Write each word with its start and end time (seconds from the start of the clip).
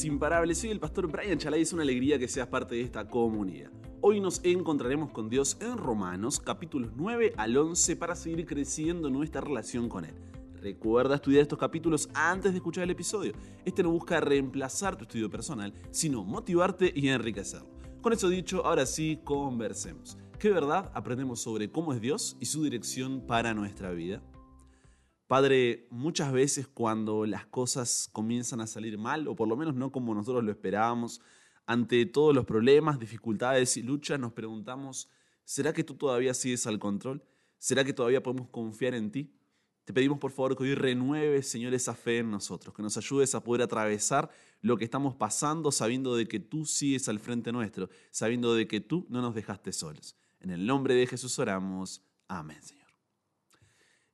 imparables. 0.00 0.58
Soy 0.58 0.70
el 0.70 0.80
pastor 0.80 1.06
Brian 1.06 1.38
Chalai. 1.38 1.60
Es 1.60 1.72
una 1.72 1.82
alegría 1.82 2.18
que 2.18 2.26
seas 2.26 2.48
parte 2.48 2.74
de 2.74 2.80
esta 2.80 3.06
comunidad. 3.06 3.70
Hoy 4.00 4.20
nos 4.20 4.40
encontraremos 4.42 5.10
con 5.10 5.28
Dios 5.28 5.58
en 5.60 5.76
Romanos, 5.76 6.40
capítulos 6.40 6.92
9 6.96 7.34
al 7.36 7.56
11, 7.56 7.96
para 7.96 8.16
seguir 8.16 8.46
creciendo 8.46 9.10
nuestra 9.10 9.42
relación 9.42 9.90
con 9.90 10.06
Él. 10.06 10.14
Recuerda 10.60 11.16
estudiar 11.16 11.42
estos 11.42 11.58
capítulos 11.58 12.08
antes 12.14 12.52
de 12.52 12.58
escuchar 12.58 12.84
el 12.84 12.90
episodio. 12.90 13.34
Este 13.66 13.82
no 13.82 13.90
busca 13.90 14.20
reemplazar 14.20 14.96
tu 14.96 15.04
estudio 15.04 15.28
personal, 15.28 15.74
sino 15.90 16.24
motivarte 16.24 16.90
y 16.94 17.08
enriquecerlo. 17.08 17.68
Con 18.00 18.14
eso 18.14 18.30
dicho, 18.30 18.64
ahora 18.64 18.86
sí, 18.86 19.20
conversemos. 19.22 20.16
¿Qué 20.38 20.50
verdad 20.50 20.90
aprendemos 20.94 21.40
sobre 21.40 21.70
cómo 21.70 21.92
es 21.92 22.00
Dios 22.00 22.36
y 22.40 22.46
su 22.46 22.64
dirección 22.64 23.20
para 23.26 23.52
nuestra 23.52 23.90
vida? 23.90 24.22
Padre, 25.32 25.86
muchas 25.88 26.30
veces 26.30 26.68
cuando 26.68 27.24
las 27.24 27.46
cosas 27.46 28.10
comienzan 28.12 28.60
a 28.60 28.66
salir 28.66 28.98
mal, 28.98 29.26
o 29.28 29.34
por 29.34 29.48
lo 29.48 29.56
menos 29.56 29.74
no 29.74 29.90
como 29.90 30.14
nosotros 30.14 30.44
lo 30.44 30.50
esperábamos, 30.50 31.22
ante 31.64 32.04
todos 32.04 32.34
los 32.34 32.44
problemas, 32.44 32.98
dificultades 32.98 33.78
y 33.78 33.82
luchas, 33.82 34.20
nos 34.20 34.34
preguntamos, 34.34 35.08
¿será 35.42 35.72
que 35.72 35.84
tú 35.84 35.94
todavía 35.94 36.34
sigues 36.34 36.66
al 36.66 36.78
control? 36.78 37.24
¿Será 37.56 37.82
que 37.82 37.94
todavía 37.94 38.22
podemos 38.22 38.48
confiar 38.48 38.94
en 38.94 39.10
ti? 39.10 39.32
Te 39.86 39.94
pedimos 39.94 40.18
por 40.18 40.32
favor 40.32 40.54
que 40.54 40.64
hoy 40.64 40.74
renueves, 40.74 41.48
Señor, 41.48 41.72
esa 41.72 41.94
fe 41.94 42.18
en 42.18 42.30
nosotros, 42.30 42.74
que 42.74 42.82
nos 42.82 42.98
ayudes 42.98 43.34
a 43.34 43.42
poder 43.42 43.62
atravesar 43.62 44.30
lo 44.60 44.76
que 44.76 44.84
estamos 44.84 45.14
pasando 45.14 45.72
sabiendo 45.72 46.14
de 46.14 46.28
que 46.28 46.40
tú 46.40 46.66
sigues 46.66 47.08
al 47.08 47.20
frente 47.20 47.52
nuestro, 47.52 47.88
sabiendo 48.10 48.54
de 48.54 48.68
que 48.68 48.82
tú 48.82 49.06
no 49.08 49.22
nos 49.22 49.34
dejaste 49.34 49.72
solos. 49.72 50.14
En 50.40 50.50
el 50.50 50.66
nombre 50.66 50.92
de 50.92 51.06
Jesús 51.06 51.38
oramos. 51.38 52.02
Amén, 52.28 52.62
Señor. 52.62 52.81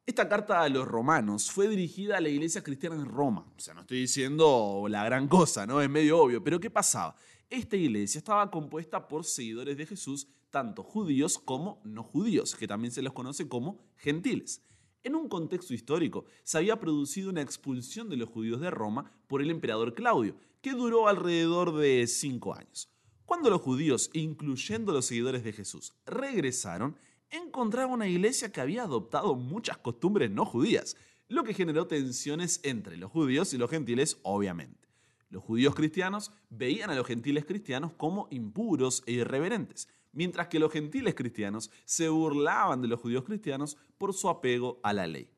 Esta 0.09 0.27
carta 0.27 0.62
a 0.62 0.71
los 0.71 0.89
romanos 0.89 1.51
fue 1.51 1.69
dirigida 1.69 2.17
a 2.17 2.21
la 2.23 2.30
iglesia 2.30 2.62
cristiana 2.62 2.97
en 2.97 3.05
Roma. 3.05 3.45
O 3.55 3.61
sea, 3.61 3.75
no 3.75 3.83
estoy 3.83 4.01
diciendo 4.01 4.87
la 4.89 5.05
gran 5.05 5.29
cosa, 5.29 5.67
¿no? 5.67 5.83
Es 5.83 5.91
medio 5.91 6.19
obvio. 6.23 6.43
Pero 6.43 6.59
¿qué 6.59 6.71
pasaba? 6.71 7.15
Esta 7.50 7.77
iglesia 7.77 8.17
estaba 8.17 8.50
compuesta 8.50 9.06
por 9.06 9.27
seguidores 9.27 9.77
de 9.77 9.84
Jesús, 9.84 10.27
tanto 10.48 10.83
judíos 10.83 11.39
como 11.39 11.83
no 11.84 12.03
judíos, 12.03 12.55
que 12.55 12.67
también 12.67 12.91
se 12.91 13.03
los 13.03 13.12
conoce 13.12 13.48
como 13.48 13.84
gentiles. 13.98 14.62
En 15.03 15.15
un 15.15 15.28
contexto 15.28 15.75
histórico, 15.75 16.25
se 16.43 16.56
había 16.56 16.81
producido 16.81 17.28
una 17.28 17.43
expulsión 17.43 18.09
de 18.09 18.17
los 18.17 18.31
judíos 18.31 18.62
de 18.62 18.70
Roma 18.70 19.12
por 19.27 19.43
el 19.43 19.50
emperador 19.50 19.93
Claudio, 19.93 20.37
que 20.62 20.72
duró 20.72 21.06
alrededor 21.06 21.77
de 21.77 22.06
cinco 22.06 22.55
años. 22.55 22.89
Cuando 23.27 23.50
los 23.50 23.61
judíos, 23.61 24.09
incluyendo 24.15 24.91
los 24.91 25.05
seguidores 25.05 25.45
de 25.45 25.53
Jesús, 25.53 25.93
regresaron, 26.06 26.97
encontraba 27.31 27.93
una 27.93 28.09
iglesia 28.09 28.53
que 28.53 28.61
había 28.61 28.84
adoptado 28.84 29.34
muchas 29.34 29.79
costumbres 29.79 30.31
no 30.31 30.45
judías, 30.45 30.97
lo 31.29 31.45
que 31.45 31.55
generó 31.55 31.87
tensiones 31.87 32.61
entre 32.62 32.97
los 32.97 33.11
judíos 33.11 33.53
y 33.53 33.59
los 33.59 33.71
gentiles, 33.71 34.19
obviamente. 34.23 34.89
Los 35.31 35.45
judíos 35.45 35.75
cristianos 35.75 36.33
veían 36.49 36.91
a 36.91 36.95
los 36.95 37.06
gentiles 37.06 37.45
cristianos 37.45 37.93
como 37.93 38.29
impuros 38.31 39.03
e 39.06 39.12
irreverentes, 39.12 39.89
mientras 40.12 40.49
que 40.49 40.59
los 40.59 40.73
gentiles 40.73 41.15
cristianos 41.15 41.71
se 41.84 42.09
burlaban 42.09 42.81
de 42.81 42.89
los 42.89 43.01
judíos 43.01 43.25
cristianos 43.25 43.77
por 43.99 44.15
su 44.15 44.31
apego 44.31 44.81
a 44.83 44.95
la 44.95 45.06
ley. 45.06 45.31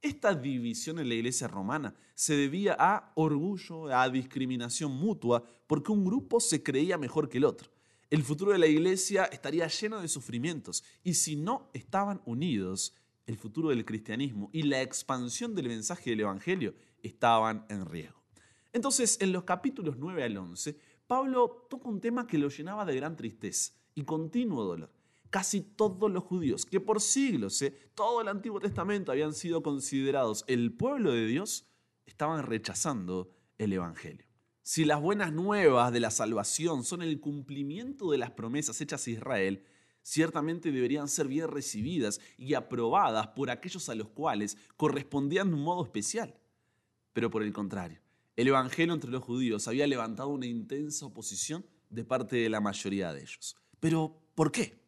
Esta 0.00 0.34
división 0.34 0.98
en 0.98 1.08
la 1.08 1.14
iglesia 1.14 1.48
romana 1.48 1.94
se 2.14 2.36
debía 2.36 2.76
a 2.78 3.12
orgullo, 3.16 3.86
a 3.94 4.08
discriminación 4.08 4.92
mutua, 4.92 5.44
porque 5.66 5.92
un 5.92 6.04
grupo 6.04 6.40
se 6.40 6.62
creía 6.62 6.96
mejor 6.96 7.28
que 7.28 7.38
el 7.38 7.44
otro 7.44 7.73
el 8.14 8.22
futuro 8.22 8.52
de 8.52 8.58
la 8.58 8.68
iglesia 8.68 9.24
estaría 9.24 9.66
lleno 9.66 10.00
de 10.00 10.06
sufrimientos 10.06 10.84
y 11.02 11.14
si 11.14 11.34
no 11.34 11.68
estaban 11.72 12.22
unidos, 12.26 12.94
el 13.26 13.36
futuro 13.36 13.70
del 13.70 13.84
cristianismo 13.84 14.50
y 14.52 14.62
la 14.62 14.82
expansión 14.82 15.52
del 15.56 15.66
mensaje 15.66 16.10
del 16.10 16.20
Evangelio 16.20 16.76
estaban 17.02 17.66
en 17.68 17.84
riesgo. 17.84 18.22
Entonces, 18.72 19.18
en 19.20 19.32
los 19.32 19.42
capítulos 19.42 19.96
9 19.98 20.22
al 20.22 20.36
11, 20.36 20.78
Pablo 21.08 21.66
toca 21.68 21.88
un 21.88 22.00
tema 22.00 22.24
que 22.24 22.38
lo 22.38 22.50
llenaba 22.50 22.84
de 22.84 22.94
gran 22.94 23.16
tristeza 23.16 23.72
y 23.96 24.04
continuo 24.04 24.62
dolor. 24.62 24.92
Casi 25.28 25.62
todos 25.62 26.08
los 26.08 26.22
judíos, 26.22 26.64
que 26.64 26.78
por 26.78 27.00
siglos, 27.00 27.60
¿eh? 27.62 27.76
todo 27.96 28.20
el 28.20 28.28
Antiguo 28.28 28.60
Testamento 28.60 29.10
habían 29.10 29.34
sido 29.34 29.60
considerados 29.60 30.44
el 30.46 30.72
pueblo 30.72 31.10
de 31.10 31.26
Dios, 31.26 31.66
estaban 32.06 32.44
rechazando 32.44 33.32
el 33.58 33.72
Evangelio. 33.72 34.33
Si 34.66 34.86
las 34.86 34.98
buenas 34.98 35.30
nuevas 35.30 35.92
de 35.92 36.00
la 36.00 36.10
salvación 36.10 36.84
son 36.84 37.02
el 37.02 37.20
cumplimiento 37.20 38.10
de 38.10 38.16
las 38.16 38.30
promesas 38.30 38.80
hechas 38.80 39.06
a 39.06 39.10
Israel, 39.10 39.62
ciertamente 40.00 40.72
deberían 40.72 41.06
ser 41.06 41.28
bien 41.28 41.48
recibidas 41.48 42.18
y 42.38 42.54
aprobadas 42.54 43.26
por 43.28 43.50
aquellos 43.50 43.90
a 43.90 43.94
los 43.94 44.08
cuales 44.08 44.56
correspondían 44.78 45.50
de 45.50 45.56
un 45.56 45.64
modo 45.64 45.84
especial. 45.84 46.34
Pero 47.12 47.30
por 47.30 47.42
el 47.42 47.52
contrario, 47.52 48.00
el 48.36 48.48
Evangelio 48.48 48.94
entre 48.94 49.10
los 49.10 49.22
judíos 49.22 49.68
había 49.68 49.86
levantado 49.86 50.30
una 50.30 50.46
intensa 50.46 51.04
oposición 51.04 51.66
de 51.90 52.06
parte 52.06 52.36
de 52.36 52.48
la 52.48 52.62
mayoría 52.62 53.12
de 53.12 53.20
ellos. 53.20 53.56
Pero, 53.80 54.18
¿por 54.34 54.50
qué? 54.50 54.82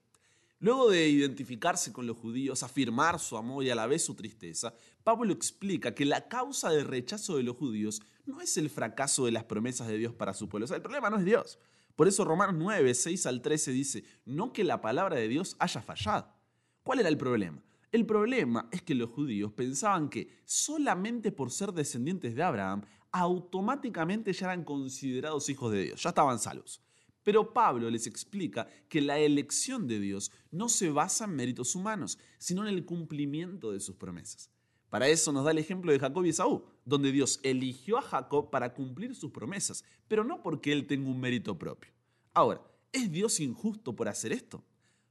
Luego 0.58 0.88
de 0.88 1.06
identificarse 1.06 1.92
con 1.92 2.06
los 2.06 2.16
judíos, 2.16 2.62
afirmar 2.62 3.20
su 3.20 3.36
amor 3.36 3.62
y 3.62 3.68
a 3.68 3.74
la 3.74 3.86
vez 3.86 4.02
su 4.02 4.14
tristeza, 4.14 4.72
Pablo 5.04 5.34
explica 5.34 5.94
que 5.94 6.06
la 6.06 6.28
causa 6.28 6.70
del 6.70 6.86
rechazo 6.86 7.36
de 7.36 7.42
los 7.42 7.56
judíos 7.56 8.00
no 8.26 8.40
es 8.40 8.56
el 8.56 8.68
fracaso 8.68 9.24
de 9.24 9.32
las 9.32 9.44
promesas 9.44 9.88
de 9.88 9.96
Dios 9.96 10.12
para 10.12 10.34
su 10.34 10.48
pueblo. 10.48 10.66
El 10.74 10.82
problema 10.82 11.08
no 11.08 11.18
es 11.18 11.24
Dios. 11.24 11.58
Por 11.94 12.08
eso 12.08 12.24
Romanos 12.24 12.56
9, 12.58 12.92
6 12.92 13.26
al 13.26 13.40
13 13.40 13.72
dice, 13.72 14.04
no 14.26 14.52
que 14.52 14.64
la 14.64 14.80
palabra 14.82 15.16
de 15.16 15.28
Dios 15.28 15.56
haya 15.58 15.80
fallado. 15.80 16.34
¿Cuál 16.82 17.00
era 17.00 17.08
el 17.08 17.16
problema? 17.16 17.62
El 17.90 18.04
problema 18.04 18.68
es 18.70 18.82
que 18.82 18.94
los 18.94 19.10
judíos 19.10 19.52
pensaban 19.52 20.10
que 20.10 20.28
solamente 20.44 21.32
por 21.32 21.50
ser 21.50 21.72
descendientes 21.72 22.34
de 22.34 22.42
Abraham, 22.42 22.82
automáticamente 23.12 24.32
ya 24.32 24.46
eran 24.46 24.64
considerados 24.64 25.48
hijos 25.48 25.72
de 25.72 25.84
Dios, 25.84 26.02
ya 26.02 26.10
estaban 26.10 26.38
salvos. 26.38 26.82
Pero 27.22 27.52
Pablo 27.54 27.88
les 27.90 28.06
explica 28.06 28.68
que 28.88 29.00
la 29.00 29.18
elección 29.18 29.88
de 29.88 29.98
Dios 29.98 30.30
no 30.50 30.68
se 30.68 30.90
basa 30.90 31.24
en 31.24 31.34
méritos 31.34 31.74
humanos, 31.74 32.18
sino 32.38 32.62
en 32.62 32.68
el 32.68 32.84
cumplimiento 32.84 33.72
de 33.72 33.80
sus 33.80 33.96
promesas. 33.96 34.50
Para 34.96 35.08
eso 35.08 35.30
nos 35.30 35.44
da 35.44 35.50
el 35.50 35.58
ejemplo 35.58 35.92
de 35.92 35.98
Jacob 35.98 36.24
y 36.24 36.30
Esaú, 36.30 36.64
donde 36.86 37.12
Dios 37.12 37.38
eligió 37.42 37.98
a 37.98 38.00
Jacob 38.00 38.48
para 38.48 38.72
cumplir 38.72 39.14
sus 39.14 39.30
promesas, 39.30 39.84
pero 40.08 40.24
no 40.24 40.42
porque 40.42 40.72
él 40.72 40.86
tenga 40.86 41.10
un 41.10 41.20
mérito 41.20 41.58
propio. 41.58 41.92
Ahora, 42.32 42.62
¿es 42.90 43.12
Dios 43.12 43.38
injusto 43.40 43.94
por 43.94 44.08
hacer 44.08 44.32
esto? 44.32 44.64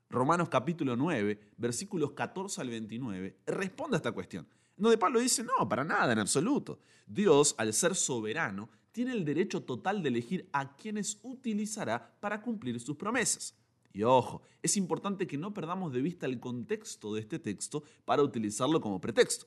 Romanos 0.09 0.49
capítulo 0.49 0.95
9, 0.95 1.39
versículos 1.57 2.13
14 2.13 2.61
al 2.61 2.69
29, 2.69 3.37
responde 3.45 3.95
a 3.95 3.97
esta 3.97 4.11
cuestión, 4.11 4.47
donde 4.75 4.97
Pablo 4.97 5.19
dice, 5.19 5.43
no, 5.43 5.69
para 5.69 5.83
nada, 5.83 6.13
en 6.13 6.17
absoluto. 6.17 6.79
Dios, 7.05 7.53
al 7.59 7.71
ser 7.71 7.93
soberano, 7.93 8.71
tiene 8.91 9.11
el 9.11 9.23
derecho 9.23 9.61
total 9.61 10.01
de 10.01 10.09
elegir 10.09 10.49
a 10.51 10.75
quienes 10.75 11.19
utilizará 11.21 12.17
para 12.19 12.41
cumplir 12.41 12.79
sus 12.79 12.95
promesas. 12.97 13.53
Y 13.93 14.01
ojo, 14.01 14.41
es 14.63 14.77
importante 14.77 15.27
que 15.27 15.37
no 15.37 15.53
perdamos 15.53 15.93
de 15.93 16.01
vista 16.01 16.25
el 16.25 16.39
contexto 16.39 17.13
de 17.13 17.21
este 17.21 17.37
texto 17.37 17.83
para 18.03 18.23
utilizarlo 18.23 18.81
como 18.81 18.99
pretexto. 18.99 19.45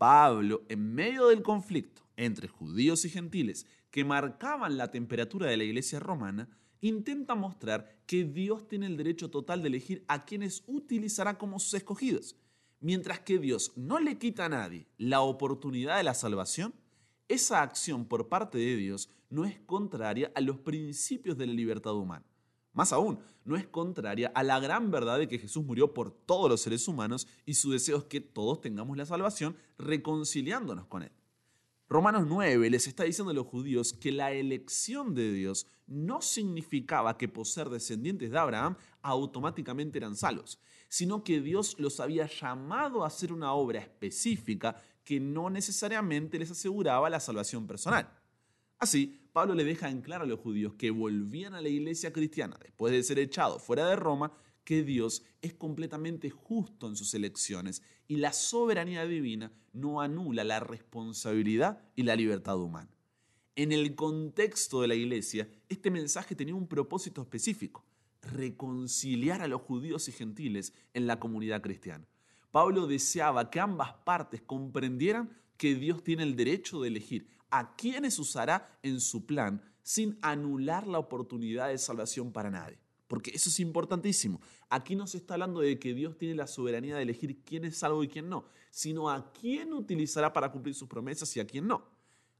Pablo, 0.00 0.64
en 0.70 0.94
medio 0.94 1.28
del 1.28 1.42
conflicto 1.42 2.00
entre 2.16 2.48
judíos 2.48 3.04
y 3.04 3.10
gentiles 3.10 3.66
que 3.90 4.02
marcaban 4.02 4.78
la 4.78 4.90
temperatura 4.90 5.50
de 5.50 5.58
la 5.58 5.64
iglesia 5.64 6.00
romana, 6.00 6.48
intenta 6.80 7.34
mostrar 7.34 7.98
que 8.06 8.24
Dios 8.24 8.66
tiene 8.66 8.86
el 8.86 8.96
derecho 8.96 9.28
total 9.28 9.60
de 9.60 9.68
elegir 9.68 10.02
a 10.08 10.24
quienes 10.24 10.64
utilizará 10.66 11.36
como 11.36 11.58
sus 11.58 11.74
escogidos. 11.74 12.34
Mientras 12.80 13.20
que 13.20 13.38
Dios 13.38 13.72
no 13.76 14.00
le 14.00 14.16
quita 14.16 14.46
a 14.46 14.48
nadie 14.48 14.88
la 14.96 15.20
oportunidad 15.20 15.98
de 15.98 16.04
la 16.04 16.14
salvación, 16.14 16.72
esa 17.28 17.60
acción 17.60 18.06
por 18.06 18.30
parte 18.30 18.56
de 18.56 18.76
Dios 18.76 19.10
no 19.28 19.44
es 19.44 19.60
contraria 19.60 20.32
a 20.34 20.40
los 20.40 20.60
principios 20.60 21.36
de 21.36 21.46
la 21.46 21.52
libertad 21.52 21.94
humana. 21.94 22.24
Más 22.72 22.92
aún, 22.92 23.18
no 23.44 23.56
es 23.56 23.66
contraria 23.66 24.30
a 24.34 24.42
la 24.42 24.60
gran 24.60 24.90
verdad 24.90 25.18
de 25.18 25.28
que 25.28 25.38
Jesús 25.38 25.64
murió 25.64 25.92
por 25.92 26.12
todos 26.12 26.48
los 26.48 26.60
seres 26.60 26.86
humanos 26.86 27.26
y 27.44 27.54
su 27.54 27.70
deseo 27.70 27.98
es 27.98 28.04
que 28.04 28.20
todos 28.20 28.60
tengamos 28.60 28.96
la 28.96 29.06
salvación 29.06 29.56
reconciliándonos 29.78 30.86
con 30.86 31.02
Él. 31.02 31.12
Romanos 31.88 32.24
9 32.28 32.70
les 32.70 32.86
está 32.86 33.02
diciendo 33.02 33.32
a 33.32 33.34
los 33.34 33.48
judíos 33.48 33.92
que 33.92 34.12
la 34.12 34.30
elección 34.30 35.12
de 35.12 35.32
Dios 35.32 35.66
no 35.88 36.22
significaba 36.22 37.18
que 37.18 37.26
por 37.26 37.48
ser 37.48 37.68
descendientes 37.68 38.30
de 38.30 38.38
Abraham 38.38 38.76
automáticamente 39.02 39.98
eran 39.98 40.14
salvos, 40.14 40.60
sino 40.88 41.24
que 41.24 41.40
Dios 41.40 41.74
los 41.80 41.98
había 41.98 42.28
llamado 42.28 43.02
a 43.02 43.08
hacer 43.08 43.32
una 43.32 43.54
obra 43.54 43.80
específica 43.80 44.80
que 45.02 45.18
no 45.18 45.50
necesariamente 45.50 46.38
les 46.38 46.52
aseguraba 46.52 47.10
la 47.10 47.18
salvación 47.18 47.66
personal. 47.66 48.08
Así, 48.78 49.19
Pablo 49.32 49.54
le 49.54 49.64
deja 49.64 49.88
en 49.88 50.00
claro 50.00 50.24
a 50.24 50.26
los 50.26 50.40
judíos 50.40 50.74
que 50.74 50.90
volvían 50.90 51.54
a 51.54 51.60
la 51.60 51.68
iglesia 51.68 52.12
cristiana 52.12 52.56
después 52.62 52.92
de 52.92 53.02
ser 53.02 53.18
echados 53.18 53.62
fuera 53.62 53.88
de 53.88 53.96
Roma 53.96 54.32
que 54.64 54.82
Dios 54.82 55.24
es 55.40 55.54
completamente 55.54 56.30
justo 56.30 56.88
en 56.88 56.96
sus 56.96 57.14
elecciones 57.14 57.82
y 58.08 58.16
la 58.16 58.32
soberanía 58.32 59.06
divina 59.06 59.52
no 59.72 60.00
anula 60.00 60.44
la 60.44 60.60
responsabilidad 60.60 61.80
y 61.96 62.02
la 62.02 62.16
libertad 62.16 62.58
humana. 62.58 62.90
En 63.56 63.72
el 63.72 63.94
contexto 63.94 64.80
de 64.80 64.88
la 64.88 64.94
iglesia, 64.94 65.48
este 65.68 65.90
mensaje 65.90 66.34
tenía 66.34 66.54
un 66.54 66.66
propósito 66.66 67.20
específico, 67.22 67.84
reconciliar 68.22 69.42
a 69.42 69.48
los 69.48 69.62
judíos 69.62 70.08
y 70.08 70.12
gentiles 70.12 70.72
en 70.94 71.06
la 71.06 71.20
comunidad 71.20 71.62
cristiana. 71.62 72.06
Pablo 72.50 72.86
deseaba 72.86 73.50
que 73.50 73.60
ambas 73.60 73.92
partes 74.04 74.42
comprendieran 74.42 75.30
que 75.56 75.74
Dios 75.74 76.02
tiene 76.02 76.22
el 76.22 76.36
derecho 76.36 76.80
de 76.80 76.88
elegir 76.88 77.28
a 77.50 77.74
quienes 77.76 78.18
usará 78.18 78.78
en 78.82 79.00
su 79.00 79.26
plan 79.26 79.62
sin 79.82 80.18
anular 80.22 80.86
la 80.86 80.98
oportunidad 80.98 81.68
de 81.68 81.78
salvación 81.78 82.32
para 82.32 82.50
nadie. 82.50 82.78
Porque 83.08 83.32
eso 83.34 83.48
es 83.48 83.58
importantísimo. 83.58 84.40
Aquí 84.68 84.94
no 84.94 85.06
se 85.08 85.16
está 85.16 85.34
hablando 85.34 85.60
de 85.60 85.80
que 85.80 85.94
Dios 85.94 86.16
tiene 86.16 86.36
la 86.36 86.46
soberanía 86.46 86.96
de 86.96 87.02
elegir 87.02 87.42
quién 87.42 87.64
es 87.64 87.76
salvo 87.76 88.04
y 88.04 88.08
quién 88.08 88.28
no, 88.28 88.44
sino 88.70 89.10
a 89.10 89.32
quién 89.32 89.72
utilizará 89.72 90.32
para 90.32 90.52
cumplir 90.52 90.76
sus 90.76 90.88
promesas 90.88 91.36
y 91.36 91.40
a 91.40 91.46
quién 91.46 91.66
no. 91.66 91.84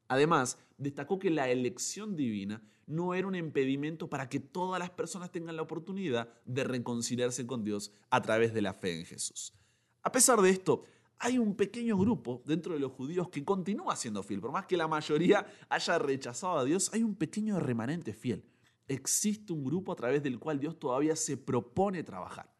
Además, 0.06 0.58
destacó 0.78 1.18
que 1.18 1.30
la 1.30 1.48
elección 1.48 2.14
divina 2.14 2.62
no 2.86 3.14
era 3.14 3.26
un 3.26 3.34
impedimento 3.34 4.08
para 4.08 4.28
que 4.28 4.40
todas 4.40 4.78
las 4.78 4.90
personas 4.90 5.30
tengan 5.30 5.56
la 5.56 5.62
oportunidad 5.62 6.28
de 6.44 6.64
reconciliarse 6.64 7.46
con 7.46 7.64
Dios 7.64 7.92
a 8.10 8.20
través 8.20 8.52
de 8.52 8.62
la 8.62 8.74
fe 8.74 8.98
en 8.98 9.06
Jesús. 9.06 9.54
A 10.02 10.12
pesar 10.12 10.40
de 10.40 10.50
esto, 10.50 10.84
hay 11.20 11.38
un 11.38 11.54
pequeño 11.54 11.98
grupo 11.98 12.42
dentro 12.46 12.72
de 12.72 12.80
los 12.80 12.92
judíos 12.92 13.28
que 13.28 13.44
continúa 13.44 13.94
siendo 13.94 14.22
fiel. 14.22 14.40
Por 14.40 14.52
más 14.52 14.64
que 14.64 14.78
la 14.78 14.88
mayoría 14.88 15.46
haya 15.68 15.98
rechazado 15.98 16.58
a 16.58 16.64
Dios, 16.64 16.90
hay 16.94 17.02
un 17.02 17.14
pequeño 17.14 17.60
remanente 17.60 18.14
fiel. 18.14 18.42
Existe 18.88 19.52
un 19.52 19.62
grupo 19.62 19.92
a 19.92 19.96
través 19.96 20.22
del 20.22 20.38
cual 20.38 20.58
Dios 20.58 20.78
todavía 20.78 21.14
se 21.14 21.36
propone 21.36 22.02
trabajar. 22.02 22.50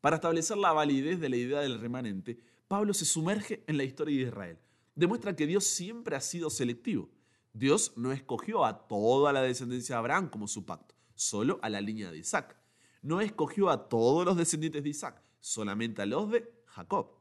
Para 0.00 0.16
establecer 0.16 0.56
la 0.56 0.72
validez 0.72 1.20
de 1.20 1.28
la 1.28 1.36
idea 1.36 1.60
del 1.60 1.78
remanente, 1.78 2.38
Pablo 2.66 2.94
se 2.94 3.04
sumerge 3.04 3.62
en 3.66 3.76
la 3.76 3.84
historia 3.84 4.16
de 4.16 4.28
Israel. 4.28 4.58
Demuestra 4.94 5.36
que 5.36 5.46
Dios 5.46 5.64
siempre 5.64 6.16
ha 6.16 6.20
sido 6.22 6.48
selectivo. 6.48 7.10
Dios 7.52 7.92
no 7.96 8.10
escogió 8.10 8.64
a 8.64 8.88
toda 8.88 9.34
la 9.34 9.42
descendencia 9.42 9.96
de 9.96 9.98
Abraham 9.98 10.30
como 10.30 10.48
su 10.48 10.64
pacto, 10.64 10.94
solo 11.14 11.58
a 11.60 11.68
la 11.68 11.82
línea 11.82 12.10
de 12.10 12.18
Isaac. 12.18 12.56
No 13.02 13.20
escogió 13.20 13.68
a 13.68 13.88
todos 13.88 14.24
los 14.24 14.36
descendientes 14.36 14.82
de 14.82 14.88
Isaac, 14.88 15.22
solamente 15.40 16.00
a 16.00 16.06
los 16.06 16.30
de 16.30 16.50
Jacob. 16.66 17.17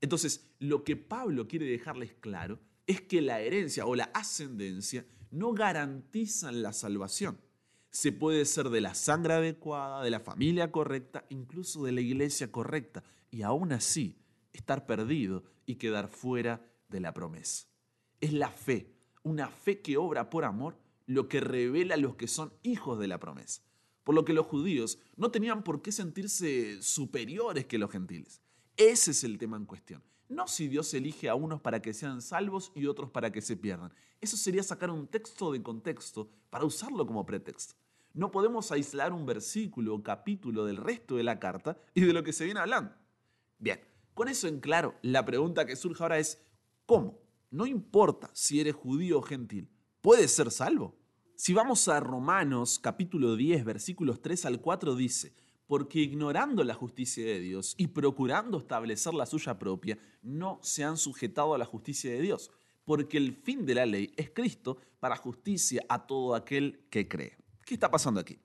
Entonces, 0.00 0.50
lo 0.58 0.84
que 0.84 0.96
Pablo 0.96 1.46
quiere 1.46 1.66
dejarles 1.66 2.14
claro 2.14 2.58
es 2.86 3.00
que 3.00 3.20
la 3.20 3.40
herencia 3.40 3.86
o 3.86 3.94
la 3.94 4.10
ascendencia 4.14 5.06
no 5.30 5.52
garantizan 5.52 6.62
la 6.62 6.72
salvación. 6.72 7.38
Se 7.90 8.12
puede 8.12 8.44
ser 8.44 8.70
de 8.70 8.80
la 8.80 8.94
sangre 8.94 9.34
adecuada, 9.34 10.02
de 10.02 10.10
la 10.10 10.20
familia 10.20 10.72
correcta, 10.72 11.26
incluso 11.28 11.84
de 11.84 11.92
la 11.92 12.00
iglesia 12.00 12.50
correcta, 12.50 13.02
y 13.30 13.42
aún 13.42 13.72
así 13.72 14.18
estar 14.52 14.86
perdido 14.86 15.44
y 15.66 15.76
quedar 15.76 16.08
fuera 16.08 16.64
de 16.88 17.00
la 17.00 17.12
promesa. 17.12 17.66
Es 18.20 18.32
la 18.32 18.50
fe, 18.50 18.92
una 19.22 19.48
fe 19.48 19.80
que 19.80 19.96
obra 19.96 20.30
por 20.30 20.44
amor, 20.44 20.76
lo 21.06 21.28
que 21.28 21.40
revela 21.40 21.94
a 21.94 21.98
los 21.98 22.16
que 22.16 22.28
son 22.28 22.52
hijos 22.62 22.98
de 22.98 23.08
la 23.08 23.18
promesa. 23.18 23.62
Por 24.04 24.14
lo 24.14 24.24
que 24.24 24.32
los 24.32 24.46
judíos 24.46 24.98
no 25.16 25.30
tenían 25.30 25.62
por 25.62 25.82
qué 25.82 25.92
sentirse 25.92 26.82
superiores 26.82 27.66
que 27.66 27.78
los 27.78 27.90
gentiles. 27.90 28.40
Ese 28.76 29.10
es 29.10 29.24
el 29.24 29.38
tema 29.38 29.56
en 29.56 29.66
cuestión. 29.66 30.02
No 30.28 30.46
si 30.46 30.68
Dios 30.68 30.94
elige 30.94 31.28
a 31.28 31.34
unos 31.34 31.60
para 31.60 31.82
que 31.82 31.92
sean 31.92 32.22
salvos 32.22 32.70
y 32.74 32.86
otros 32.86 33.10
para 33.10 33.32
que 33.32 33.40
se 33.40 33.56
pierdan. 33.56 33.92
Eso 34.20 34.36
sería 34.36 34.62
sacar 34.62 34.90
un 34.90 35.08
texto 35.08 35.50
de 35.50 35.62
contexto 35.62 36.30
para 36.50 36.64
usarlo 36.64 37.06
como 37.06 37.26
pretexto. 37.26 37.74
No 38.14 38.30
podemos 38.30 38.70
aislar 38.70 39.12
un 39.12 39.26
versículo 39.26 39.94
o 39.94 40.02
capítulo 40.02 40.64
del 40.64 40.76
resto 40.76 41.16
de 41.16 41.24
la 41.24 41.38
carta 41.38 41.78
y 41.94 42.02
de 42.02 42.12
lo 42.12 42.22
que 42.22 42.32
se 42.32 42.44
viene 42.44 42.60
hablando. 42.60 42.92
Bien, 43.58 43.80
con 44.14 44.28
eso 44.28 44.48
en 44.48 44.60
claro, 44.60 44.94
la 45.02 45.24
pregunta 45.24 45.66
que 45.66 45.76
surge 45.76 46.02
ahora 46.02 46.18
es, 46.18 46.42
¿cómo? 46.86 47.20
No 47.50 47.66
importa 47.66 48.30
si 48.32 48.60
eres 48.60 48.74
judío 48.74 49.18
o 49.18 49.22
gentil, 49.22 49.68
¿puedes 50.00 50.34
ser 50.34 50.50
salvo? 50.50 50.96
Si 51.34 51.54
vamos 51.54 51.88
a 51.88 51.98
Romanos 52.00 52.78
capítulo 52.78 53.34
10 53.34 53.64
versículos 53.64 54.20
3 54.20 54.44
al 54.46 54.60
4 54.60 54.94
dice, 54.94 55.34
porque 55.70 56.00
ignorando 56.00 56.64
la 56.64 56.74
justicia 56.74 57.24
de 57.24 57.38
Dios 57.38 57.76
y 57.78 57.86
procurando 57.86 58.58
establecer 58.58 59.14
la 59.14 59.24
suya 59.24 59.56
propia, 59.56 59.96
no 60.20 60.58
se 60.64 60.82
han 60.82 60.96
sujetado 60.96 61.54
a 61.54 61.58
la 61.58 61.64
justicia 61.64 62.10
de 62.10 62.20
Dios, 62.20 62.50
porque 62.84 63.18
el 63.18 63.36
fin 63.36 63.64
de 63.64 63.76
la 63.76 63.86
ley 63.86 64.12
es 64.16 64.30
Cristo 64.30 64.78
para 64.98 65.14
justicia 65.14 65.84
a 65.88 66.08
todo 66.08 66.34
aquel 66.34 66.88
que 66.90 67.06
cree. 67.06 67.38
¿Qué 67.64 67.74
está 67.74 67.88
pasando 67.88 68.18
aquí? 68.18 68.40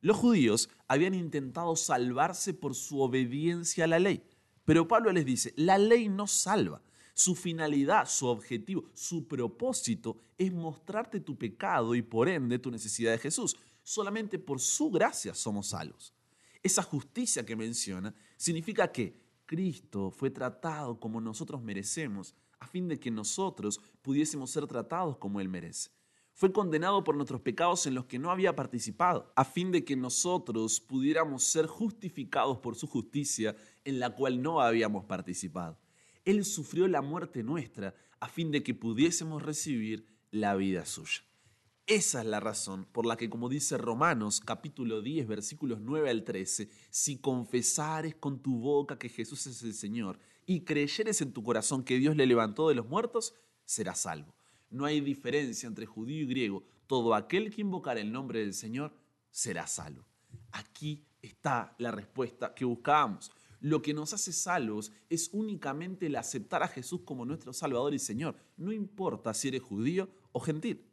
Los 0.00 0.16
judíos 0.16 0.70
habían 0.88 1.12
intentado 1.12 1.76
salvarse 1.76 2.54
por 2.54 2.74
su 2.74 3.02
obediencia 3.02 3.84
a 3.84 3.88
la 3.88 3.98
ley, 3.98 4.24
pero 4.64 4.88
Pablo 4.88 5.12
les 5.12 5.26
dice, 5.26 5.52
la 5.56 5.76
ley 5.76 6.08
no 6.08 6.26
salva. 6.26 6.80
Su 7.12 7.34
finalidad, 7.34 8.08
su 8.08 8.24
objetivo, 8.26 8.88
su 8.94 9.28
propósito 9.28 10.16
es 10.38 10.50
mostrarte 10.50 11.20
tu 11.20 11.36
pecado 11.36 11.94
y 11.94 12.00
por 12.00 12.30
ende 12.30 12.58
tu 12.58 12.70
necesidad 12.70 13.12
de 13.12 13.18
Jesús. 13.18 13.54
Solamente 13.82 14.38
por 14.38 14.60
su 14.60 14.90
gracia 14.90 15.34
somos 15.34 15.66
salvos. 15.66 16.14
Esa 16.62 16.82
justicia 16.82 17.44
que 17.46 17.56
menciona 17.56 18.14
significa 18.36 18.92
que 18.92 19.18
Cristo 19.46 20.10
fue 20.10 20.30
tratado 20.30 21.00
como 21.00 21.20
nosotros 21.20 21.62
merecemos, 21.62 22.34
a 22.60 22.66
fin 22.66 22.86
de 22.86 23.00
que 23.00 23.10
nosotros 23.10 23.80
pudiésemos 24.02 24.50
ser 24.50 24.66
tratados 24.66 25.16
como 25.16 25.40
Él 25.40 25.48
merece. 25.48 25.90
Fue 26.34 26.52
condenado 26.52 27.02
por 27.02 27.16
nuestros 27.16 27.40
pecados 27.40 27.86
en 27.86 27.94
los 27.94 28.04
que 28.04 28.18
no 28.18 28.30
había 28.30 28.54
participado, 28.54 29.32
a 29.34 29.44
fin 29.44 29.72
de 29.72 29.84
que 29.84 29.96
nosotros 29.96 30.80
pudiéramos 30.80 31.44
ser 31.44 31.66
justificados 31.66 32.58
por 32.58 32.76
su 32.76 32.86
justicia 32.86 33.56
en 33.84 33.98
la 33.98 34.10
cual 34.10 34.40
no 34.40 34.60
habíamos 34.60 35.04
participado. 35.04 35.78
Él 36.24 36.44
sufrió 36.44 36.86
la 36.88 37.02
muerte 37.02 37.42
nuestra, 37.42 37.94
a 38.20 38.28
fin 38.28 38.50
de 38.50 38.62
que 38.62 38.74
pudiésemos 38.74 39.42
recibir 39.42 40.06
la 40.30 40.54
vida 40.54 40.84
suya. 40.84 41.22
Esa 41.90 42.20
es 42.20 42.26
la 42.26 42.38
razón 42.38 42.86
por 42.92 43.04
la 43.04 43.16
que, 43.16 43.28
como 43.28 43.48
dice 43.48 43.76
Romanos 43.76 44.40
capítulo 44.40 45.02
10, 45.02 45.26
versículos 45.26 45.80
9 45.80 46.08
al 46.08 46.22
13, 46.22 46.68
si 46.88 47.18
confesares 47.18 48.14
con 48.14 48.38
tu 48.38 48.60
boca 48.60 48.96
que 48.96 49.08
Jesús 49.08 49.44
es 49.48 49.60
el 49.64 49.74
Señor 49.74 50.20
y 50.46 50.60
creyeres 50.60 51.20
en 51.20 51.32
tu 51.32 51.42
corazón 51.42 51.82
que 51.82 51.98
Dios 51.98 52.14
le 52.14 52.28
levantó 52.28 52.68
de 52.68 52.76
los 52.76 52.86
muertos, 52.86 53.34
serás 53.64 54.02
salvo. 54.02 54.32
No 54.70 54.84
hay 54.84 55.00
diferencia 55.00 55.66
entre 55.66 55.84
judío 55.84 56.22
y 56.22 56.26
griego. 56.26 56.62
Todo 56.86 57.12
aquel 57.12 57.52
que 57.52 57.62
invocar 57.62 57.98
el 57.98 58.12
nombre 58.12 58.38
del 58.38 58.54
Señor 58.54 58.94
será 59.32 59.66
salvo. 59.66 60.06
Aquí 60.52 61.04
está 61.20 61.74
la 61.78 61.90
respuesta 61.90 62.54
que 62.54 62.64
buscábamos. 62.64 63.32
Lo 63.58 63.82
que 63.82 63.94
nos 63.94 64.14
hace 64.14 64.32
salvos 64.32 64.92
es 65.08 65.28
únicamente 65.32 66.06
el 66.06 66.14
aceptar 66.14 66.62
a 66.62 66.68
Jesús 66.68 67.00
como 67.04 67.24
nuestro 67.26 67.52
Salvador 67.52 67.94
y 67.94 67.98
Señor. 67.98 68.36
No 68.56 68.72
importa 68.72 69.34
si 69.34 69.48
eres 69.48 69.62
judío 69.62 70.08
o 70.30 70.38
gentil 70.38 70.86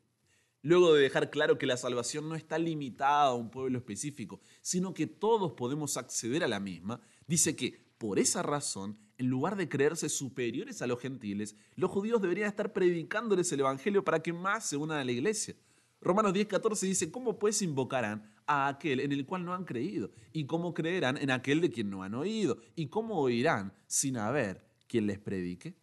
luego 0.68 0.94
de 0.94 1.02
dejar 1.02 1.30
claro 1.30 1.58
que 1.58 1.66
la 1.66 1.78
salvación 1.78 2.28
no 2.28 2.36
está 2.36 2.58
limitada 2.58 3.28
a 3.28 3.34
un 3.34 3.50
pueblo 3.50 3.78
específico, 3.78 4.42
sino 4.62 4.94
que 4.94 5.08
todos 5.08 5.54
podemos 5.54 5.96
acceder 5.96 6.44
a 6.44 6.48
la 6.48 6.60
misma, 6.60 7.00
dice 7.26 7.56
que 7.56 7.88
por 7.98 8.20
esa 8.20 8.44
razón, 8.44 8.98
en 9.18 9.28
lugar 9.28 9.56
de 9.56 9.70
creerse 9.70 10.10
superiores 10.10 10.82
a 10.82 10.88
los 10.88 11.00
gentiles, 11.00 11.56
los 11.76 11.90
judíos 11.90 12.22
deberían 12.22 12.50
estar 12.50 12.74
predicándoles 12.74 13.52
el 13.52 13.62
Evangelio 13.62 14.04
para 14.04 14.22
que 14.22 14.34
más 14.34 14.68
se 14.68 14.78
unan 14.78 14.98
a 14.98 15.06
la 15.06 15.12
iglesia. 15.12 15.56
Romanos 16.02 16.34
10:14 16.34 16.82
dice, 16.82 17.12
¿cómo 17.12 17.40
pues 17.40 17.62
invocarán 17.62 18.30
a 18.46 18.68
aquel 18.68 19.00
en 19.00 19.14
el 19.14 19.26
cual 19.26 19.46
no 19.46 19.54
han 19.54 19.64
creído? 19.64 20.12
¿Y 20.34 20.46
cómo 20.46 20.74
creerán 20.74 21.18
en 21.18 21.32
aquel 21.32 21.62
de 21.62 21.72
quien 21.72 21.90
no 21.90 22.04
han 22.04 22.14
oído? 22.14 22.60
¿Y 22.76 22.88
cómo 22.88 23.20
oirán 23.20 23.74
sin 23.88 24.18
haber 24.18 24.68
quien 24.88 25.08
les 25.08 25.18
predique? 25.18 25.76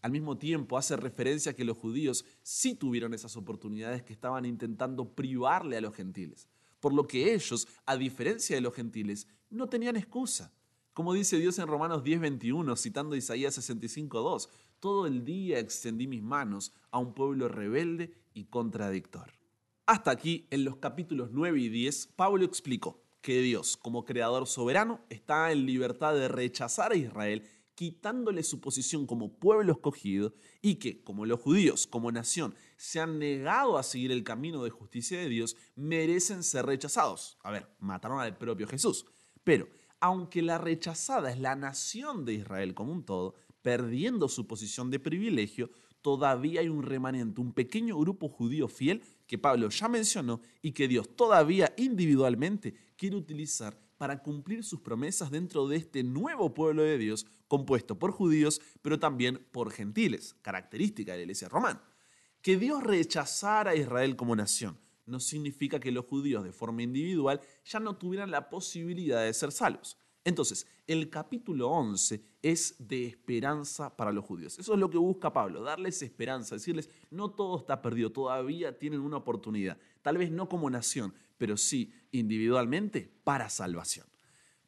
Al 0.00 0.12
mismo 0.12 0.38
tiempo 0.38 0.78
hace 0.78 0.96
referencia 0.96 1.52
a 1.52 1.54
que 1.54 1.64
los 1.64 1.76
judíos 1.76 2.24
sí 2.42 2.74
tuvieron 2.74 3.14
esas 3.14 3.36
oportunidades 3.36 4.02
que 4.02 4.12
estaban 4.12 4.44
intentando 4.44 5.14
privarle 5.14 5.76
a 5.76 5.80
los 5.80 5.94
gentiles, 5.94 6.48
por 6.80 6.92
lo 6.92 7.06
que 7.06 7.34
ellos, 7.34 7.66
a 7.84 7.96
diferencia 7.96 8.54
de 8.54 8.62
los 8.62 8.74
gentiles, 8.74 9.26
no 9.50 9.68
tenían 9.68 9.96
excusa. 9.96 10.52
Como 10.92 11.14
dice 11.14 11.38
Dios 11.38 11.58
en 11.58 11.66
Romanos 11.66 12.04
10:21, 12.04 12.76
citando 12.76 13.16
Isaías 13.16 13.54
65:2, 13.54 14.48
todo 14.80 15.06
el 15.06 15.24
día 15.24 15.58
extendí 15.58 16.06
mis 16.06 16.22
manos 16.22 16.72
a 16.90 16.98
un 16.98 17.14
pueblo 17.14 17.48
rebelde 17.48 18.14
y 18.34 18.44
contradictor. 18.44 19.32
Hasta 19.86 20.10
aquí, 20.10 20.46
en 20.50 20.64
los 20.64 20.76
capítulos 20.76 21.30
9 21.32 21.60
y 21.60 21.68
10, 21.68 22.08
Pablo 22.14 22.44
explicó 22.44 23.02
que 23.20 23.40
Dios, 23.40 23.76
como 23.76 24.04
creador 24.04 24.46
soberano, 24.46 25.00
está 25.08 25.50
en 25.50 25.66
libertad 25.66 26.14
de 26.14 26.28
rechazar 26.28 26.92
a 26.92 26.96
Israel 26.96 27.42
quitándole 27.78 28.42
su 28.42 28.60
posición 28.60 29.06
como 29.06 29.38
pueblo 29.38 29.70
escogido 29.70 30.34
y 30.60 30.80
que, 30.80 31.04
como 31.04 31.26
los 31.26 31.40
judíos, 31.40 31.86
como 31.86 32.10
nación, 32.10 32.56
se 32.76 32.98
han 32.98 33.20
negado 33.20 33.78
a 33.78 33.84
seguir 33.84 34.10
el 34.10 34.24
camino 34.24 34.64
de 34.64 34.70
justicia 34.70 35.20
de 35.20 35.28
Dios, 35.28 35.56
merecen 35.76 36.42
ser 36.42 36.66
rechazados. 36.66 37.38
A 37.40 37.52
ver, 37.52 37.68
mataron 37.78 38.18
al 38.18 38.36
propio 38.36 38.66
Jesús. 38.66 39.06
Pero, 39.44 39.68
aunque 40.00 40.42
la 40.42 40.58
rechazada 40.58 41.30
es 41.30 41.38
la 41.38 41.54
nación 41.54 42.24
de 42.24 42.34
Israel 42.34 42.74
como 42.74 42.90
un 42.90 43.04
todo, 43.04 43.36
perdiendo 43.62 44.28
su 44.28 44.48
posición 44.48 44.90
de 44.90 44.98
privilegio, 44.98 45.70
todavía 46.02 46.62
hay 46.62 46.68
un 46.68 46.82
remanente, 46.82 47.40
un 47.40 47.52
pequeño 47.52 47.96
grupo 47.96 48.28
judío 48.28 48.66
fiel 48.66 49.04
que 49.28 49.38
Pablo 49.38 49.68
ya 49.68 49.86
mencionó 49.86 50.40
y 50.62 50.72
que 50.72 50.88
Dios 50.88 51.14
todavía 51.14 51.72
individualmente 51.76 52.74
quiere 52.96 53.14
utilizar 53.14 53.78
para 53.98 54.22
cumplir 54.22 54.64
sus 54.64 54.80
promesas 54.80 55.30
dentro 55.30 55.68
de 55.68 55.76
este 55.76 56.02
nuevo 56.02 56.54
pueblo 56.54 56.82
de 56.82 56.96
Dios 56.96 57.26
compuesto 57.48 57.98
por 57.98 58.12
judíos, 58.12 58.60
pero 58.80 58.98
también 58.98 59.44
por 59.52 59.70
gentiles, 59.70 60.34
característica 60.40 61.12
de 61.12 61.18
la 61.18 61.22
iglesia 61.24 61.48
romana. 61.48 61.82
Que 62.40 62.56
Dios 62.56 62.82
rechazara 62.82 63.72
a 63.72 63.76
Israel 63.76 64.16
como 64.16 64.36
nación 64.36 64.78
no 65.08 65.20
significa 65.20 65.80
que 65.80 65.90
los 65.90 66.04
judíos 66.04 66.44
de 66.44 66.52
forma 66.52 66.82
individual 66.82 67.40
ya 67.64 67.80
no 67.80 67.96
tuvieran 67.96 68.30
la 68.30 68.50
posibilidad 68.50 69.24
de 69.24 69.32
ser 69.32 69.52
salvos. 69.52 69.96
Entonces, 70.24 70.66
el 70.86 71.08
capítulo 71.10 71.70
11 71.70 72.22
es 72.42 72.74
de 72.78 73.06
esperanza 73.06 73.96
para 73.96 74.12
los 74.12 74.24
judíos. 74.24 74.58
Eso 74.58 74.74
es 74.74 74.78
lo 74.78 74.90
que 74.90 74.98
busca 74.98 75.32
Pablo, 75.32 75.62
darles 75.62 76.02
esperanza, 76.02 76.56
decirles, 76.56 76.90
no 77.10 77.30
todo 77.30 77.58
está 77.58 77.80
perdido, 77.80 78.10
todavía 78.10 78.78
tienen 78.78 79.00
una 79.00 79.16
oportunidad, 79.16 79.78
tal 80.02 80.18
vez 80.18 80.30
no 80.30 80.48
como 80.48 80.68
nación, 80.68 81.14
pero 81.38 81.56
sí 81.56 81.92
individualmente 82.12 83.10
para 83.24 83.48
salvación. 83.48 84.06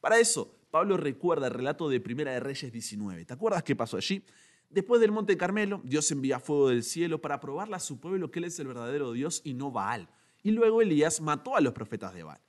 Para 0.01 0.19
eso, 0.19 0.55
Pablo 0.71 0.97
recuerda 0.97 1.49
el 1.49 1.55
relato 1.55 1.89
de 1.89 2.01
Primera 2.01 2.33
de 2.33 2.41
Reyes 2.41 2.73
19. 2.73 3.25
¿Te 3.25 3.35
acuerdas 3.35 3.63
qué 3.63 3.77
pasó 3.77 3.97
allí? 3.97 4.23
Después 4.71 5.01
del 5.01 5.11
monte 5.11 5.37
Carmelo, 5.37 5.81
Dios 5.85 6.11
envía 6.13 6.39
fuego 6.39 6.69
del 6.69 6.85
cielo 6.85 7.21
para 7.21 7.41
probarle 7.41 7.75
a 7.75 7.81
su 7.81 7.99
pueblo 7.99 8.31
que 8.31 8.39
Él 8.39 8.45
es 8.47 8.59
el 8.61 8.69
verdadero 8.69 9.13
Dios 9.13 9.43
y 9.45 9.53
no 9.53 9.73
Baal. 9.73 10.09
Y 10.43 10.53
luego 10.53 10.81
Elías 10.81 11.21
mató 11.21 11.57
a 11.57 11.61
los 11.61 11.73
profetas 11.73 12.15
de 12.15 12.23
Baal. 12.23 12.41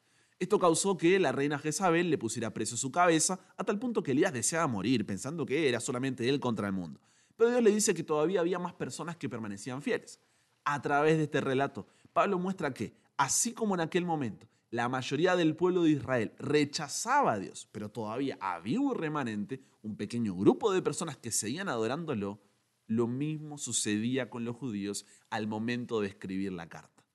Esto 0.42 0.58
causó 0.58 0.98
que 0.98 1.20
la 1.20 1.32
reina 1.32 1.60
Jezabel 1.60 2.10
le 2.10 2.18
pusiera 2.18 2.52
preso 2.52 2.76
su 2.76 2.92
cabeza, 2.92 3.40
a 3.58 3.64
tal 3.64 3.78
punto 3.78 4.02
que 4.02 4.14
Elías 4.14 4.34
deseaba 4.34 4.66
morir, 4.66 5.06
pensando 5.06 5.46
que 5.46 5.70
era 5.70 5.80
solamente 5.80 6.28
él 6.28 6.40
contra 6.40 6.66
el 6.66 6.74
mundo. 6.74 7.00
Pero 7.38 7.52
Dios 7.52 7.62
le 7.62 7.70
dice 7.70 7.94
que 7.94 8.04
todavía 8.04 8.40
había 8.40 8.58
más 8.58 8.74
personas 8.74 9.18
que 9.18 9.30
permanecían 9.30 9.84
fieles. 9.84 10.20
A 10.66 10.82
través 10.82 11.18
de 11.18 11.26
este 11.26 11.42
relato, 11.42 11.86
Pablo 12.12 12.40
muestra 12.40 12.74
que, 12.74 12.96
así 13.18 13.54
como 13.54 13.76
en 13.76 13.82
aquel 13.82 14.04
momento, 14.04 14.48
la 14.72 14.90
mayoría 14.90 15.36
del 15.36 15.56
pueblo 15.56 15.84
de 15.84 15.92
Israel 15.92 16.34
rechazaba 16.40 17.34
a 17.34 17.40
Dios, 17.40 17.70
pero 17.72 17.92
todavía 17.92 18.40
había 18.42 18.80
un 18.80 18.96
remanente, 18.96 19.62
un 19.84 19.96
pequeño 19.96 20.34
grupo 20.34 20.72
de 20.72 20.82
personas 20.82 21.18
que 21.18 21.30
seguían 21.30 21.70
adorándolo, 21.70 22.42
lo 22.88 23.06
mismo 23.06 23.60
sucedía 23.60 24.32
con 24.32 24.44
los 24.44 24.56
judíos 24.56 25.06
al 25.30 25.46
momento 25.46 26.02
de 26.02 26.08
escribir 26.08 26.52
la 26.52 26.68
carta. 26.68 27.06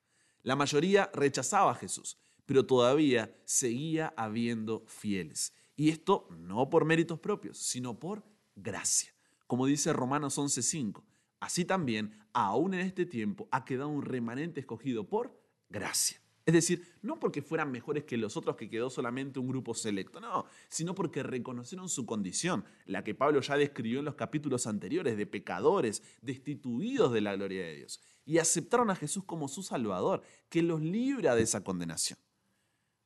La 0.45 0.54
mayoría 0.54 1.11
rechazaba 1.12 1.73
a 1.73 1.75
Jesús, 1.75 2.18
pero 2.47 2.65
todavía 2.65 3.37
seguía 3.45 4.15
habiendo 4.17 4.85
fieles. 4.87 5.53
Y 5.76 5.91
esto 5.91 6.26
no 6.31 6.71
por 6.71 6.85
méritos 6.85 7.21
propios, 7.21 7.59
sino 7.59 7.99
por 7.99 8.25
gracia. 8.55 9.12
Como 9.47 9.67
dice 9.67 9.93
Romanos 9.93 10.38
11:5, 10.38 11.05
así 11.41 11.65
también, 11.65 12.19
aún 12.33 12.75
en 12.75 12.81
este 12.81 13.05
tiempo, 13.05 13.49
ha 13.50 13.65
quedado 13.65 13.88
un 13.88 14.03
remanente 14.03 14.61
escogido 14.61 15.09
por 15.09 15.38
gracia. 15.69 16.21
Es 16.47 16.55
decir, 16.55 16.87
no 17.03 17.19
porque 17.19 17.43
fueran 17.43 17.73
mejores 17.73 18.05
que 18.05 18.17
los 18.17 18.37
otros 18.37 18.55
que 18.55 18.71
quedó 18.71 18.88
solamente 18.88 19.41
un 19.41 19.49
grupo 19.49 19.75
selecto, 19.75 20.21
no, 20.21 20.47
sino 20.69 20.95
porque 20.95 21.25
reconocieron 21.25 21.88
su 21.88 22.07
condición, 22.07 22.65
la 22.85 23.03
que 23.03 23.17
Pablo 23.17 23.41
ya 23.41 23.57
describió 23.57 23.99
en 23.99 24.05
los 24.05 24.15
capítulos 24.15 24.69
anteriores, 24.69 25.17
de 25.17 25.26
pecadores, 25.26 26.05
destituidos 26.23 27.12
de 27.12 27.21
la 27.21 27.35
gloria 27.35 27.65
de 27.65 27.75
Dios, 27.75 28.00
y 28.25 28.38
aceptaron 28.38 28.91
a 28.91 28.97
Jesús 28.97 29.25
como 29.25 29.49
su 29.49 29.65
Salvador, 29.65 30.23
que 30.49 30.62
los 30.62 30.81
libra 30.81 31.35
de 31.35 31.43
esa 31.43 31.65
condenación. 31.65 32.17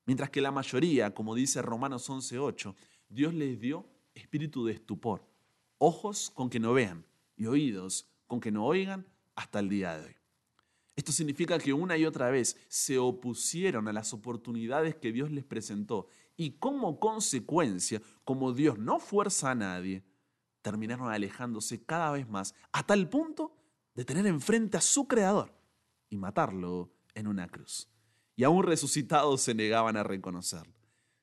Mientras 0.06 0.30
que 0.30 0.40
la 0.40 0.50
mayoría, 0.50 1.14
como 1.14 1.34
dice 1.34 1.62
Romanos 1.62 2.08
11.8, 2.08 2.74
Dios 3.08 3.34
les 3.34 3.60
dio 3.60 3.86
espíritu 4.14 4.64
de 4.64 4.72
estupor, 4.72 5.26
ojos 5.78 6.30
con 6.30 6.50
que 6.50 6.60
no 6.60 6.72
vean 6.72 7.04
y 7.36 7.46
oídos 7.46 8.06
con 8.26 8.40
que 8.40 8.50
no 8.50 8.64
oigan 8.64 9.06
hasta 9.34 9.58
el 9.58 9.68
día 9.68 9.98
de 9.98 10.06
hoy. 10.06 10.16
Esto 10.96 11.12
significa 11.12 11.58
que 11.58 11.72
una 11.72 11.96
y 11.96 12.04
otra 12.04 12.30
vez 12.30 12.56
se 12.68 12.98
opusieron 12.98 13.88
a 13.88 13.92
las 13.92 14.12
oportunidades 14.12 14.96
que 14.96 15.12
Dios 15.12 15.30
les 15.30 15.44
presentó 15.44 16.08
y 16.36 16.52
como 16.52 17.00
consecuencia, 17.00 18.02
como 18.24 18.52
Dios 18.52 18.78
no 18.78 18.98
fuerza 18.98 19.50
a 19.50 19.54
nadie, 19.54 20.04
terminaron 20.62 21.10
alejándose 21.10 21.82
cada 21.84 22.10
vez 22.12 22.28
más 22.28 22.54
a 22.72 22.84
tal 22.84 23.08
punto 23.08 23.56
de 23.94 24.04
tener 24.04 24.26
enfrente 24.26 24.76
a 24.76 24.80
su 24.80 25.08
Creador 25.08 25.54
y 26.08 26.16
matarlo 26.16 26.90
en 27.14 27.28
una 27.28 27.48
cruz 27.48 27.88
y 28.40 28.44
aún 28.44 28.62
resucitados 28.62 29.42
se 29.42 29.52
negaban 29.52 29.98
a 29.98 30.02
reconocerlo. 30.02 30.72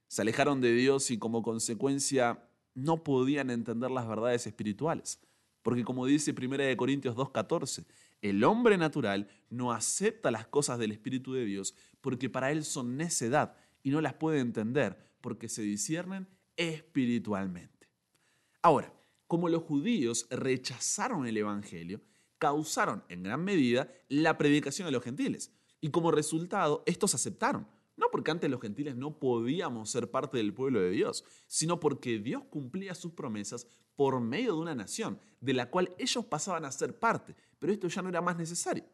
Se 0.06 0.22
alejaron 0.22 0.62
de 0.62 0.72
Dios 0.72 1.10
y 1.10 1.18
como 1.18 1.42
consecuencia 1.42 2.48
no 2.76 3.04
podían 3.04 3.50
entender 3.50 3.90
las 3.90 4.08
verdades 4.08 4.46
espirituales. 4.46 5.20
Porque 5.64 5.84
como 5.84 6.06
dice 6.06 6.36
1 6.40 6.78
Corintios 6.78 7.16
2.14, 7.16 7.88
el 8.22 8.44
hombre 8.44 8.78
natural 8.78 9.28
no 9.50 9.72
acepta 9.72 10.30
las 10.30 10.46
cosas 10.46 10.78
del 10.78 10.92
Espíritu 10.92 11.34
de 11.34 11.44
Dios 11.44 11.74
porque 12.02 12.30
para 12.30 12.52
él 12.52 12.64
son 12.64 12.98
necedad 12.98 13.56
y 13.82 13.90
no 13.90 14.00
las 14.00 14.14
puede 14.14 14.40
entender 14.40 14.96
porque 15.20 15.50
se 15.50 15.64
disciernen 15.64 16.28
espiritualmente. 16.56 17.90
Ahora, 18.62 18.94
como 19.26 19.50
los 19.50 19.64
judíos 19.64 20.28
rechazaron 20.30 21.26
el 21.26 21.38
Evangelio, 21.38 22.00
causaron 22.38 23.04
en 23.10 23.24
gran 23.24 23.44
medida 23.44 23.92
la 24.08 24.38
predicación 24.38 24.86
de 24.86 24.92
los 24.92 25.04
gentiles. 25.04 25.57
Y 25.82 25.90
como 25.90 26.12
resultado, 26.12 26.84
estos 26.86 27.14
aceptaron. 27.16 27.68
No 27.96 28.08
porque 28.12 28.32
antes 28.32 28.50
los 28.50 28.62
gentiles 28.62 28.96
no 28.96 29.20
podíamos 29.20 29.90
ser 29.90 30.12
parte 30.12 30.38
del 30.38 30.54
pueblo 30.54 30.80
de 30.80 30.92
Dios, 30.92 31.24
sino 31.48 31.80
porque 31.80 32.20
Dios 32.20 32.44
cumplía 32.50 32.94
sus 32.94 33.14
promesas 33.14 33.68
por 33.96 34.22
medio 34.22 34.54
de 34.54 34.60
una 34.60 34.76
nación, 34.76 35.20
de 35.42 35.54
la 35.54 35.72
cual 35.72 35.94
ellos 35.98 36.24
pasaban 36.26 36.64
a 36.66 36.72
ser 36.72 37.00
parte, 37.00 37.36
pero 37.58 37.74
esto 37.74 37.88
ya 37.88 38.04
no 38.04 38.10
era 38.10 38.22
más 38.22 38.38
necesario. 38.38 38.86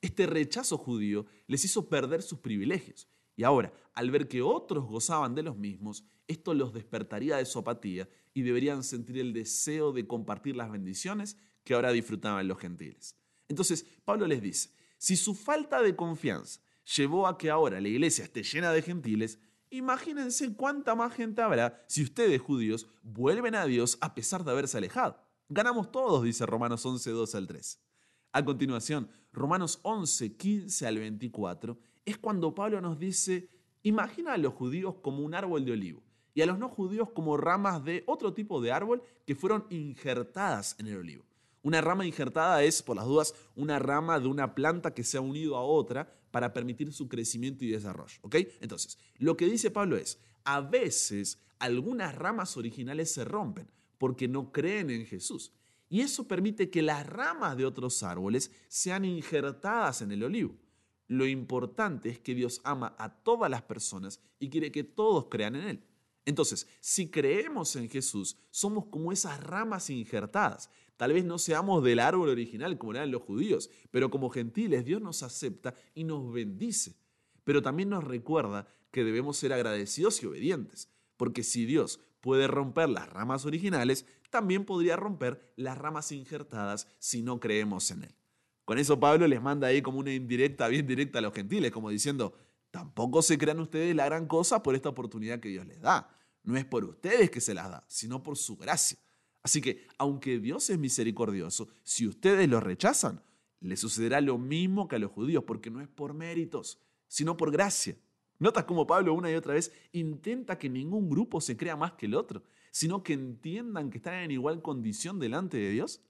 Este 0.00 0.26
rechazo 0.26 0.78
judío 0.78 1.26
les 1.48 1.64
hizo 1.64 1.88
perder 1.88 2.22
sus 2.22 2.38
privilegios, 2.38 3.08
y 3.34 3.42
ahora, 3.42 3.72
al 3.92 4.10
ver 4.10 4.28
que 4.28 4.42
otros 4.42 4.86
gozaban 4.86 5.34
de 5.34 5.42
los 5.42 5.56
mismos, 5.56 6.04
esto 6.28 6.54
los 6.54 6.72
despertaría 6.72 7.36
de 7.36 7.44
su 7.44 7.58
apatía 7.58 8.08
y 8.32 8.42
deberían 8.42 8.84
sentir 8.84 9.18
el 9.18 9.32
deseo 9.32 9.92
de 9.92 10.06
compartir 10.06 10.56
las 10.56 10.70
bendiciones 10.70 11.36
que 11.64 11.74
ahora 11.74 11.92
disfrutaban 11.92 12.46
los 12.46 12.58
gentiles. 12.58 13.16
Entonces, 13.48 13.84
Pablo 14.04 14.26
les 14.26 14.40
dice, 14.40 14.70
si 14.98 15.16
su 15.16 15.34
falta 15.34 15.82
de 15.82 15.96
confianza 15.96 16.60
llevó 16.96 17.26
a 17.26 17.36
que 17.36 17.50
ahora 17.50 17.80
la 17.80 17.88
iglesia 17.88 18.24
esté 18.24 18.42
llena 18.42 18.72
de 18.72 18.82
gentiles, 18.82 19.38
imagínense 19.70 20.54
cuánta 20.54 20.94
más 20.94 21.14
gente 21.14 21.42
habrá 21.42 21.84
si 21.88 22.02
ustedes 22.02 22.40
judíos 22.40 22.86
vuelven 23.02 23.54
a 23.54 23.66
Dios 23.66 23.98
a 24.00 24.14
pesar 24.14 24.44
de 24.44 24.52
haberse 24.52 24.78
alejado. 24.78 25.20
Ganamos 25.48 25.92
todos, 25.92 26.24
dice 26.24 26.46
Romanos 26.46 26.84
11, 26.84 27.10
2 27.10 27.34
al 27.34 27.46
3. 27.46 27.80
A 28.32 28.44
continuación, 28.44 29.10
Romanos 29.32 29.80
11, 29.82 30.36
15 30.36 30.86
al 30.86 30.98
24, 30.98 31.78
es 32.04 32.18
cuando 32.18 32.54
Pablo 32.54 32.80
nos 32.80 32.98
dice, 32.98 33.48
imagina 33.82 34.32
a 34.32 34.38
los 34.38 34.54
judíos 34.54 34.96
como 35.02 35.24
un 35.24 35.34
árbol 35.34 35.64
de 35.64 35.72
olivo 35.72 36.02
y 36.34 36.42
a 36.42 36.46
los 36.46 36.58
no 36.58 36.68
judíos 36.68 37.10
como 37.10 37.36
ramas 37.36 37.84
de 37.84 38.04
otro 38.06 38.34
tipo 38.34 38.60
de 38.60 38.72
árbol 38.72 39.02
que 39.24 39.34
fueron 39.34 39.66
injertadas 39.70 40.76
en 40.78 40.86
el 40.86 40.98
olivo. 40.98 41.25
Una 41.66 41.80
rama 41.80 42.06
injertada 42.06 42.62
es, 42.62 42.80
por 42.80 42.94
las 42.94 43.06
dudas, 43.06 43.34
una 43.56 43.80
rama 43.80 44.20
de 44.20 44.28
una 44.28 44.54
planta 44.54 44.94
que 44.94 45.02
se 45.02 45.16
ha 45.16 45.20
unido 45.20 45.56
a 45.56 45.64
otra 45.64 46.08
para 46.30 46.52
permitir 46.52 46.92
su 46.92 47.08
crecimiento 47.08 47.64
y 47.64 47.72
desarrollo. 47.72 48.20
¿ok? 48.22 48.36
Entonces, 48.60 48.96
lo 49.16 49.36
que 49.36 49.46
dice 49.46 49.72
Pablo 49.72 49.96
es, 49.96 50.20
a 50.44 50.60
veces 50.60 51.42
algunas 51.58 52.14
ramas 52.14 52.56
originales 52.56 53.12
se 53.12 53.24
rompen 53.24 53.68
porque 53.98 54.28
no 54.28 54.52
creen 54.52 54.90
en 54.90 55.06
Jesús. 55.06 55.54
Y 55.88 56.02
eso 56.02 56.28
permite 56.28 56.70
que 56.70 56.82
las 56.82 57.04
ramas 57.04 57.56
de 57.56 57.66
otros 57.66 58.04
árboles 58.04 58.52
sean 58.68 59.04
injertadas 59.04 60.02
en 60.02 60.12
el 60.12 60.22
olivo. 60.22 60.54
Lo 61.08 61.26
importante 61.26 62.10
es 62.10 62.20
que 62.20 62.36
Dios 62.36 62.60
ama 62.62 62.94
a 62.96 63.12
todas 63.12 63.50
las 63.50 63.62
personas 63.62 64.20
y 64.38 64.50
quiere 64.50 64.70
que 64.70 64.84
todos 64.84 65.26
crean 65.28 65.56
en 65.56 65.68
Él. 65.68 65.84
Entonces, 66.26 66.68
si 66.80 67.08
creemos 67.08 67.74
en 67.74 67.88
Jesús, 67.88 68.36
somos 68.50 68.86
como 68.86 69.10
esas 69.10 69.42
ramas 69.42 69.90
injertadas 69.90 70.70
Tal 70.96 71.12
vez 71.12 71.24
no 71.24 71.38
seamos 71.38 71.84
del 71.84 71.98
árbol 71.98 72.30
original 72.30 72.78
como 72.78 72.92
eran 72.92 73.10
los 73.10 73.22
judíos, 73.22 73.70
pero 73.90 74.10
como 74.10 74.30
gentiles 74.30 74.84
Dios 74.84 75.02
nos 75.02 75.22
acepta 75.22 75.74
y 75.94 76.04
nos 76.04 76.32
bendice. 76.32 76.96
Pero 77.44 77.62
también 77.62 77.90
nos 77.90 78.04
recuerda 78.04 78.66
que 78.90 79.04
debemos 79.04 79.36
ser 79.36 79.52
agradecidos 79.52 80.22
y 80.22 80.26
obedientes, 80.26 80.88
porque 81.16 81.42
si 81.42 81.66
Dios 81.66 82.00
puede 82.20 82.46
romper 82.46 82.88
las 82.88 83.08
ramas 83.10 83.44
originales, 83.44 84.06
también 84.30 84.64
podría 84.64 84.96
romper 84.96 85.52
las 85.56 85.78
ramas 85.78 86.12
injertadas 86.12 86.88
si 86.98 87.22
no 87.22 87.40
creemos 87.40 87.90
en 87.90 88.04
Él. 88.04 88.16
Con 88.64 88.78
eso 88.78 88.98
Pablo 88.98 89.28
les 89.28 89.40
manda 89.40 89.68
ahí 89.68 89.80
como 89.80 90.00
una 90.00 90.12
indirecta, 90.12 90.66
bien 90.68 90.86
directa 90.86 91.20
a 91.20 91.22
los 91.22 91.32
gentiles, 91.32 91.70
como 91.70 91.90
diciendo, 91.90 92.34
tampoco 92.70 93.22
se 93.22 93.38
crean 93.38 93.60
ustedes 93.60 93.94
la 93.94 94.06
gran 94.06 94.26
cosa 94.26 94.62
por 94.62 94.74
esta 94.74 94.88
oportunidad 94.88 95.38
que 95.38 95.50
Dios 95.50 95.66
les 95.66 95.80
da. 95.80 96.10
No 96.42 96.56
es 96.56 96.64
por 96.64 96.84
ustedes 96.84 97.30
que 97.30 97.40
se 97.40 97.54
las 97.54 97.70
da, 97.70 97.84
sino 97.86 98.22
por 98.22 98.36
su 98.36 98.56
gracia. 98.56 98.98
Así 99.46 99.60
que, 99.60 99.86
aunque 99.96 100.40
Dios 100.40 100.68
es 100.70 100.76
misericordioso, 100.76 101.68
si 101.84 102.04
ustedes 102.04 102.48
lo 102.48 102.58
rechazan, 102.58 103.22
le 103.60 103.76
sucederá 103.76 104.20
lo 104.20 104.38
mismo 104.38 104.88
que 104.88 104.96
a 104.96 104.98
los 104.98 105.12
judíos, 105.12 105.44
porque 105.46 105.70
no 105.70 105.80
es 105.80 105.86
por 105.86 106.14
méritos, 106.14 106.80
sino 107.06 107.36
por 107.36 107.52
gracia. 107.52 107.96
Notas 108.40 108.64
cómo 108.64 108.88
Pablo 108.88 109.14
una 109.14 109.30
y 109.30 109.36
otra 109.36 109.54
vez 109.54 109.72
intenta 109.92 110.58
que 110.58 110.68
ningún 110.68 111.08
grupo 111.08 111.40
se 111.40 111.56
crea 111.56 111.76
más 111.76 111.92
que 111.92 112.06
el 112.06 112.16
otro, 112.16 112.42
sino 112.72 113.04
que 113.04 113.12
entiendan 113.12 113.88
que 113.88 113.98
están 113.98 114.14
en 114.14 114.32
igual 114.32 114.62
condición 114.62 115.20
delante 115.20 115.58
de 115.58 115.70
Dios. 115.70 116.02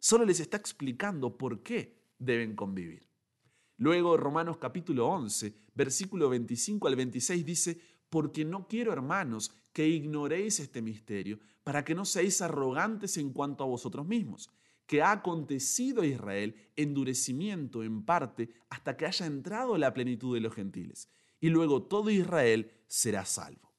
Solo 0.00 0.24
les 0.24 0.40
está 0.40 0.56
explicando 0.56 1.38
por 1.38 1.62
qué 1.62 2.02
deben 2.18 2.56
convivir. 2.56 3.06
Luego 3.76 4.16
Romanos 4.16 4.56
capítulo 4.56 5.06
11, 5.06 5.54
versículo 5.76 6.28
25 6.30 6.88
al 6.88 6.96
26 6.96 7.46
dice, 7.46 7.80
porque 8.12 8.44
no 8.44 8.68
quiero, 8.68 8.92
hermanos, 8.92 9.54
que 9.72 9.88
ignoréis 9.88 10.60
este 10.60 10.82
misterio, 10.82 11.40
para 11.64 11.82
que 11.82 11.94
no 11.94 12.04
seáis 12.04 12.42
arrogantes 12.42 13.16
en 13.16 13.32
cuanto 13.32 13.64
a 13.64 13.66
vosotros 13.66 14.06
mismos, 14.06 14.50
que 14.86 15.00
ha 15.00 15.12
acontecido 15.12 16.02
a 16.02 16.06
Israel 16.06 16.54
endurecimiento 16.76 17.82
en 17.82 18.04
parte 18.04 18.50
hasta 18.68 18.98
que 18.98 19.06
haya 19.06 19.24
entrado 19.24 19.78
la 19.78 19.94
plenitud 19.94 20.34
de 20.34 20.42
los 20.42 20.54
gentiles, 20.54 21.08
y 21.40 21.48
luego 21.48 21.84
todo 21.84 22.10
Israel 22.10 22.70
será 22.86 23.24
salvo. 23.24 23.72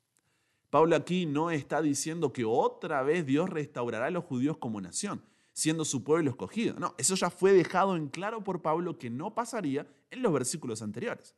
Pablo 0.71 0.95
aquí 0.95 1.27
no 1.27 1.51
está 1.51 1.83
diciendo 1.83 2.33
que 2.33 2.43
otra 2.43 3.03
vez 3.03 3.27
Dios 3.27 3.51
restaurará 3.51 4.07
a 4.07 4.11
los 4.11 4.23
judíos 4.23 4.57
como 4.57 4.81
nación, 4.81 5.21
siendo 5.51 5.85
su 5.85 6.03
pueblo 6.03 6.31
escogido. 6.31 6.73
No, 6.79 6.95
eso 6.97 7.13
ya 7.13 7.29
fue 7.29 7.53
dejado 7.53 7.95
en 7.95 8.07
claro 8.07 8.43
por 8.43 8.63
Pablo 8.63 8.97
que 8.97 9.11
no 9.11 9.35
pasaría 9.35 9.85
en 10.09 10.23
los 10.23 10.33
versículos 10.33 10.81
anteriores. 10.81 11.35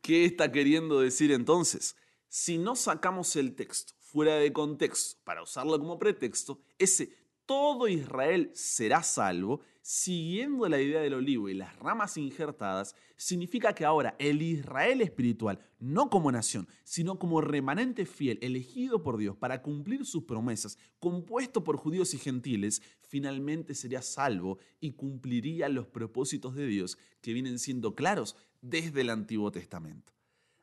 ¿Qué 0.00 0.24
está 0.24 0.52
queriendo 0.52 1.00
decir 1.00 1.32
entonces? 1.32 1.96
Si 2.28 2.58
no 2.58 2.76
sacamos 2.76 3.36
el 3.36 3.54
texto 3.54 3.94
fuera 4.00 4.36
de 4.36 4.52
contexto 4.52 5.20
para 5.24 5.42
usarlo 5.42 5.78
como 5.78 5.98
pretexto, 5.98 6.60
ese 6.78 7.10
todo 7.46 7.86
Israel 7.86 8.50
será 8.54 9.04
salvo, 9.04 9.60
siguiendo 9.80 10.68
la 10.68 10.80
idea 10.80 11.00
del 11.00 11.14
olivo 11.14 11.48
y 11.48 11.54
las 11.54 11.76
ramas 11.78 12.16
injertadas, 12.16 12.96
significa 13.16 13.72
que 13.72 13.84
ahora 13.84 14.16
el 14.18 14.42
Israel 14.42 15.00
espiritual, 15.00 15.60
no 15.78 16.10
como 16.10 16.32
nación, 16.32 16.66
sino 16.82 17.20
como 17.20 17.40
remanente 17.40 18.04
fiel, 18.04 18.40
elegido 18.42 19.04
por 19.04 19.16
Dios 19.16 19.36
para 19.36 19.62
cumplir 19.62 20.04
sus 20.04 20.24
promesas, 20.24 20.76
compuesto 20.98 21.62
por 21.62 21.76
judíos 21.76 22.14
y 22.14 22.18
gentiles, 22.18 22.82
finalmente 23.00 23.76
sería 23.76 24.02
salvo 24.02 24.58
y 24.80 24.92
cumpliría 24.92 25.68
los 25.68 25.86
propósitos 25.86 26.56
de 26.56 26.66
Dios 26.66 26.98
que 27.20 27.32
vienen 27.32 27.60
siendo 27.60 27.94
claros 27.94 28.36
desde 28.60 29.02
el 29.02 29.10
Antiguo 29.10 29.52
Testamento. 29.52 30.15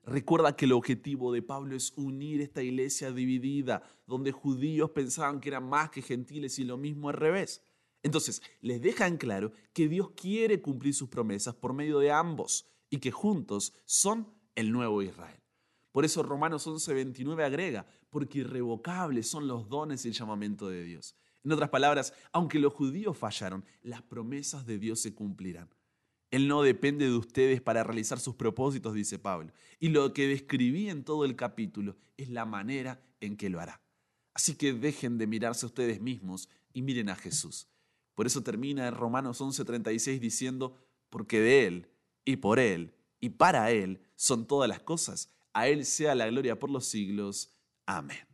Recuerda 0.06 0.56
que 0.56 0.66
el 0.66 0.74
objetivo 0.74 1.32
de 1.32 1.42
Pablo 1.42 1.76
es 1.76 1.94
unir 1.96 2.42
esta 2.42 2.62
iglesia 2.62 3.12
dividida, 3.12 3.84
donde 4.06 4.34
judíos 4.34 4.92
pensaban 4.92 5.40
que 5.40 5.50
eran 5.50 5.68
más 5.68 5.92
que 5.92 6.02
gentiles 6.02 6.60
y 6.60 6.66
lo 6.66 6.78
mismo 6.78 7.08
al 7.08 7.16
revés. 7.16 7.62
Entonces, 8.04 8.42
les 8.60 8.82
deja 8.82 9.08
en 9.08 9.16
claro 9.16 9.54
que 9.72 9.88
Dios 9.88 10.12
quiere 10.12 10.62
cumplir 10.62 10.94
sus 10.94 11.08
promesas 11.08 11.56
por 11.56 11.74
medio 11.74 12.00
de 12.00 12.12
ambos 12.12 12.66
y 12.90 12.98
que 12.98 13.12
juntos 13.12 13.74
son 13.86 14.28
el 14.56 14.74
nuevo 14.74 15.02
Israel. 15.02 15.40
Por 15.94 16.04
eso 16.04 16.22
Romanos 16.22 16.68
11:29 16.68 17.46
agrega, 17.46 17.86
porque 18.10 18.40
irrevocables 18.40 19.30
son 19.30 19.48
los 19.48 19.70
dones 19.70 20.04
y 20.04 20.10
el 20.10 20.14
llamamiento 20.14 20.68
de 20.68 20.84
Dios. 20.84 21.16
En 21.46 21.52
otras 21.52 21.70
palabras, 21.70 22.14
aunque 22.34 22.60
los 22.60 22.74
judíos 22.74 23.18
fallaron, 23.18 23.64
las 23.84 24.02
promesas 24.02 24.66
de 24.66 24.80
Dios 24.80 25.00
se 25.00 25.14
cumplirán. 25.14 25.70
Él 26.34 26.48
no 26.48 26.64
depende 26.64 27.06
de 27.06 27.16
ustedes 27.16 27.62
para 27.62 27.84
realizar 27.84 28.20
sus 28.20 28.34
propósitos, 28.34 28.96
dice 28.96 29.20
Pablo. 29.20 29.54
Y 29.80 29.90
lo 29.90 30.14
que 30.14 30.28
describí 30.28 30.90
en 30.90 31.04
todo 31.04 31.26
el 31.26 31.36
capítulo 31.36 31.96
es 32.18 32.28
la 32.32 32.44
manera 32.44 33.00
en 33.22 33.38
que 33.38 33.52
lo 33.52 33.60
hará. 33.60 33.84
Así 34.34 34.56
que 34.56 34.74
dejen 34.74 35.20
de 35.20 35.28
mirarse 35.28 35.64
a 35.64 35.68
ustedes 35.68 36.02
mismos 36.02 36.50
y 36.74 36.82
miren 36.82 37.10
a 37.10 37.16
Jesús. 37.16 37.68
Por 38.16 38.26
eso 38.26 38.42
termina 38.42 38.88
en 38.88 38.96
Romanos 38.96 39.42
11:36 39.42 40.20
diciendo, 40.20 40.76
porque 41.12 41.40
de 41.40 41.68
Él 41.68 41.92
y 42.26 42.38
por 42.38 42.58
Él 42.58 42.96
y 43.20 43.30
para 43.30 43.70
Él 43.70 44.02
son 44.16 44.48
todas 44.48 44.68
las 44.68 44.80
cosas. 44.80 45.32
A 45.54 45.68
Él 45.68 45.86
sea 45.86 46.16
la 46.16 46.26
gloria 46.26 46.58
por 46.58 46.72
los 46.72 46.88
siglos. 46.88 47.54
Amén. 47.86 48.26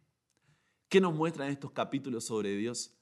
¿Qué 0.88 1.02
nos 1.02 1.14
muestran 1.14 1.50
estos 1.50 1.74
capítulos 1.74 2.24
sobre 2.24 2.56
Dios? 2.56 2.94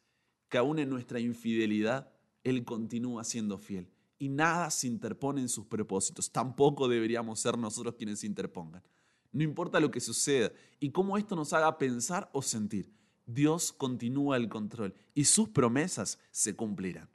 Que 0.50 0.58
aún 0.58 0.80
en 0.80 0.90
nuestra 0.90 1.20
infidelidad, 1.20 2.12
Él 2.44 2.66
continúa 2.66 3.24
siendo 3.24 3.60
fiel 3.60 3.92
y 4.20 4.30
nada 4.30 4.70
se 4.70 4.88
interpone 4.88 5.42
en 5.42 5.50
sus 5.50 5.66
propósitos. 5.66 6.32
Tampoco 6.32 6.88
deberíamos 6.88 7.40
ser 7.40 7.58
nosotros 7.58 7.96
quienes 7.96 8.20
se 8.20 8.28
interpongan. 8.28 8.84
No 9.32 9.44
importa 9.44 9.80
lo 9.80 9.92
que 9.92 10.00
suceda 10.00 10.52
y 10.80 10.92
cómo 10.92 11.18
esto 11.18 11.36
nos 11.36 11.54
haga 11.54 11.78
pensar 11.78 12.30
o 12.34 12.42
sentir, 12.42 12.92
Dios 13.26 13.74
continúa 13.74 14.38
el 14.38 14.48
control 14.48 14.94
y 15.14 15.26
sus 15.26 15.50
promesas 15.50 16.18
se 16.32 16.56
cumplirán. 16.56 17.10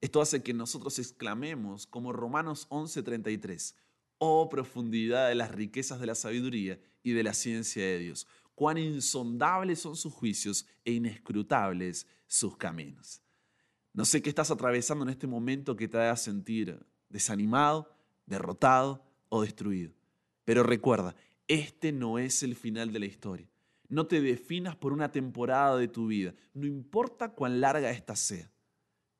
Esto 0.00 0.20
hace 0.20 0.42
que 0.42 0.52
nosotros 0.52 0.98
exclamemos 0.98 1.86
como 1.86 2.12
Romanos 2.12 2.66
11:33, 2.68 3.74
oh 4.18 4.48
profundidad 4.48 5.28
de 5.28 5.36
las 5.36 5.52
riquezas 5.52 6.00
de 6.00 6.06
la 6.06 6.14
sabiduría 6.14 6.78
y 7.02 7.12
de 7.12 7.22
la 7.22 7.32
ciencia 7.32 7.82
de 7.82 7.98
Dios, 7.98 8.26
cuán 8.54 8.76
insondables 8.76 9.80
son 9.80 9.96
sus 9.96 10.12
juicios 10.12 10.66
e 10.84 10.92
inescrutables 10.92 12.06
sus 12.26 12.56
caminos. 12.56 13.23
No 13.94 14.04
sé 14.04 14.20
qué 14.20 14.28
estás 14.28 14.50
atravesando 14.50 15.04
en 15.04 15.10
este 15.10 15.28
momento 15.28 15.76
que 15.76 15.86
te 15.86 15.96
haga 15.96 16.16
sentir 16.16 16.84
desanimado, 17.08 17.88
derrotado 18.26 19.04
o 19.28 19.40
destruido. 19.40 19.92
Pero 20.44 20.64
recuerda, 20.64 21.14
este 21.46 21.92
no 21.92 22.18
es 22.18 22.42
el 22.42 22.56
final 22.56 22.92
de 22.92 22.98
la 22.98 23.06
historia. 23.06 23.48
No 23.88 24.08
te 24.08 24.20
definas 24.20 24.74
por 24.74 24.92
una 24.92 25.12
temporada 25.12 25.76
de 25.76 25.86
tu 25.86 26.08
vida, 26.08 26.34
no 26.54 26.66
importa 26.66 27.34
cuán 27.34 27.60
larga 27.60 27.92
ésta 27.92 28.16
sea. 28.16 28.50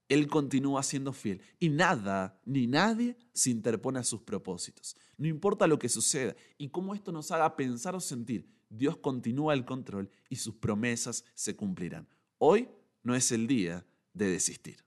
Él 0.09 0.27
continúa 0.27 0.83
siendo 0.83 1.13
fiel 1.13 1.41
y 1.61 1.69
nada 1.69 2.41
ni 2.45 2.67
nadie 2.67 3.17
se 3.33 3.51
interpone 3.51 4.01
a 4.01 4.05
sus 4.05 4.23
propósitos. 4.23 4.97
No 5.17 5.29
importa 5.29 5.69
lo 5.69 5.79
que 5.79 5.89
suceda 5.89 6.35
y 6.59 6.69
cómo 6.69 6.95
esto 6.95 7.13
nos 7.13 7.31
haga 7.31 7.57
pensar 7.57 7.95
o 7.95 8.01
sentir, 8.01 8.49
Dios 8.69 8.97
continúa 8.97 9.55
el 9.55 9.65
control 9.65 10.11
y 10.29 10.37
sus 10.37 10.57
promesas 10.57 11.25
se 11.35 11.55
cumplirán. 11.55 12.09
Hoy 12.39 12.69
no 13.05 13.15
es 13.15 13.31
el 13.31 13.47
día 13.47 13.87
de 14.15 14.31
desistir. 14.31 14.83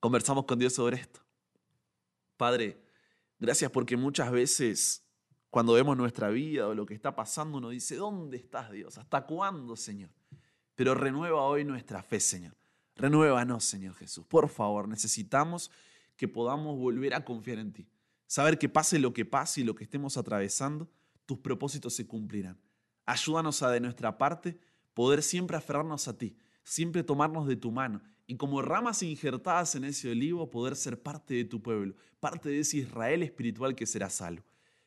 Conversamos 0.00 0.44
con 0.44 0.58
Dios 0.58 0.74
sobre 0.74 0.98
esto. 0.98 1.20
Padre, 2.36 2.78
gracias 3.38 3.70
porque 3.70 3.96
muchas 3.96 4.30
veces 4.30 5.02
cuando 5.48 5.72
vemos 5.72 5.96
nuestra 5.96 6.28
vida 6.28 6.66
o 6.68 6.74
lo 6.74 6.84
que 6.84 6.92
está 6.92 7.16
pasando, 7.16 7.58
uno 7.58 7.70
dice, 7.70 7.96
¿dónde 7.96 8.36
estás 8.36 8.70
Dios? 8.70 8.98
¿Hasta 8.98 9.24
cuándo, 9.24 9.74
Señor? 9.76 10.10
Pero 10.74 10.94
renueva 10.94 11.42
hoy 11.42 11.64
nuestra 11.64 12.02
fe, 12.02 12.20
Señor. 12.20 12.54
Renuévanos, 12.96 13.64
Señor 13.64 13.94
Jesús. 13.94 14.26
Por 14.26 14.48
favor, 14.48 14.88
necesitamos 14.88 15.70
que 16.16 16.28
podamos 16.28 16.76
volver 16.76 17.14
a 17.14 17.24
confiar 17.24 17.58
en 17.58 17.72
ti. 17.72 17.88
Saber 18.26 18.58
que 18.58 18.68
pase 18.68 18.98
lo 18.98 19.14
que 19.14 19.24
pase 19.24 19.60
y 19.60 19.64
lo 19.64 19.74
que 19.74 19.84
estemos 19.84 20.16
atravesando, 20.16 20.90
tus 21.24 21.38
propósitos 21.38 21.94
se 21.94 22.06
cumplirán. 22.06 22.58
Ayúdanos 23.06 23.62
a 23.62 23.70
de 23.70 23.80
nuestra 23.80 24.18
parte 24.18 24.58
poder 24.92 25.22
siempre 25.22 25.56
aferrarnos 25.56 26.08
a 26.08 26.18
ti, 26.18 26.36
siempre 26.64 27.04
tomarnos 27.04 27.46
de 27.46 27.56
tu 27.56 27.70
mano 27.70 28.02
y 28.26 28.36
como 28.36 28.60
ramas 28.60 29.02
injertadas 29.02 29.74
en 29.76 29.84
ese 29.84 30.10
olivo 30.10 30.50
poder 30.50 30.76
ser 30.76 31.00
parte 31.00 31.34
de 31.34 31.44
tu 31.44 31.62
pueblo, 31.62 31.94
parte 32.18 32.48
de 32.48 32.60
ese 32.60 32.78
Israel 32.78 33.22
espiritual 33.22 33.74
que 33.74 33.86
será 33.86 34.10
salvo. 34.10 34.44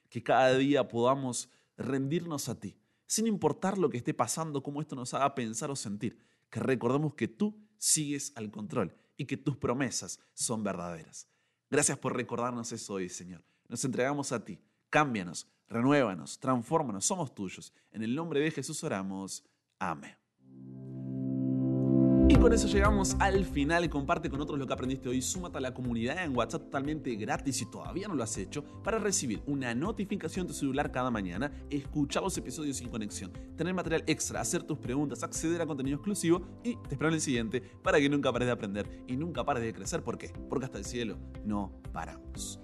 Que 0.10 0.22
cada 0.22 0.56
día 0.58 0.88
podamos 0.88 1.50
rendirnos 1.78 2.50
a 2.50 2.60
ti, 2.60 2.76
sin 3.06 3.28
importar 3.28 3.78
lo 3.78 3.90
que 3.90 3.98
esté 3.98 4.14
pasando, 4.14 4.62
cómo 4.62 4.82
esto 4.82 4.96
nos 4.96 5.14
haga 5.14 5.36
pensar 5.36 5.72
o 5.72 5.76
sentir, 5.76 6.18
que 6.50 6.60
recordemos 6.60 7.14
que 7.14 7.28
tú 7.28 7.58
sigues 7.78 8.34
al 8.36 8.52
control 8.52 8.94
y 9.16 9.26
que 9.26 9.38
tus 9.38 9.56
promesas 9.56 10.20
son 10.34 10.64
verdaderas. 10.64 11.28
Gracias 11.70 11.98
por 11.98 12.16
recordarnos 12.16 12.72
eso 12.72 12.94
hoy, 12.94 13.08
Señor. 13.10 13.44
Nos 13.68 13.86
entregamos 13.86 14.32
a 14.32 14.44
ti. 14.44 14.60
Cámbianos, 14.90 15.48
renuévanos, 15.68 16.40
transfórmanos, 16.40 17.06
somos 17.06 17.34
tuyos. 17.34 17.72
En 17.92 18.02
el 18.04 18.16
nombre 18.16 18.40
de 18.40 18.52
Jesús 18.52 18.84
oramos. 18.84 19.46
Amén. 19.78 20.19
Con 22.40 22.54
eso 22.54 22.68
llegamos 22.68 23.18
al 23.20 23.44
final. 23.44 23.90
Comparte 23.90 24.30
con 24.30 24.40
otros 24.40 24.58
lo 24.58 24.66
que 24.66 24.72
aprendiste 24.72 25.10
hoy. 25.10 25.22
Súmate 25.22 25.58
a 25.58 25.62
la 25.62 25.74
comunidad 25.74 26.24
en 26.24 26.36
WhatsApp 26.36 26.64
totalmente 26.64 27.14
gratis 27.16 27.58
si 27.58 27.66
todavía 27.66 28.08
no 28.08 28.16
lo 28.16 28.24
has 28.24 28.38
hecho 28.38 28.64
para 28.82 28.98
recibir 28.98 29.42
una 29.46 29.76
notificación 29.76 30.48
de 30.48 30.54
tu 30.54 30.60
celular 30.60 30.90
cada 30.90 31.12
mañana, 31.12 31.52
escuchar 31.70 32.24
los 32.24 32.38
episodios 32.38 32.78
sin 32.78 32.88
conexión, 32.88 33.34
tener 33.58 33.74
material 33.74 34.06
extra, 34.08 34.40
hacer 34.40 34.64
tus 34.64 34.78
preguntas, 34.78 35.22
acceder 35.22 35.62
a 35.62 35.66
contenido 35.66 35.98
exclusivo 35.98 36.42
y 36.64 36.76
te 36.76 36.96
espero 36.96 37.10
en 37.10 37.16
el 37.16 37.22
siguiente 37.22 37.62
para 37.84 38.00
que 38.00 38.08
nunca 38.08 38.32
pares 38.32 38.48
de 38.48 38.54
aprender 38.54 39.04
y 39.06 39.18
nunca 39.18 39.44
pares 39.44 39.62
de 39.62 39.74
crecer. 39.74 40.02
¿Por 40.02 40.18
qué? 40.18 40.32
Porque 40.50 40.66
hasta 40.66 40.78
el 40.78 40.86
cielo 40.86 41.18
no 41.44 41.82
paramos. 41.92 42.62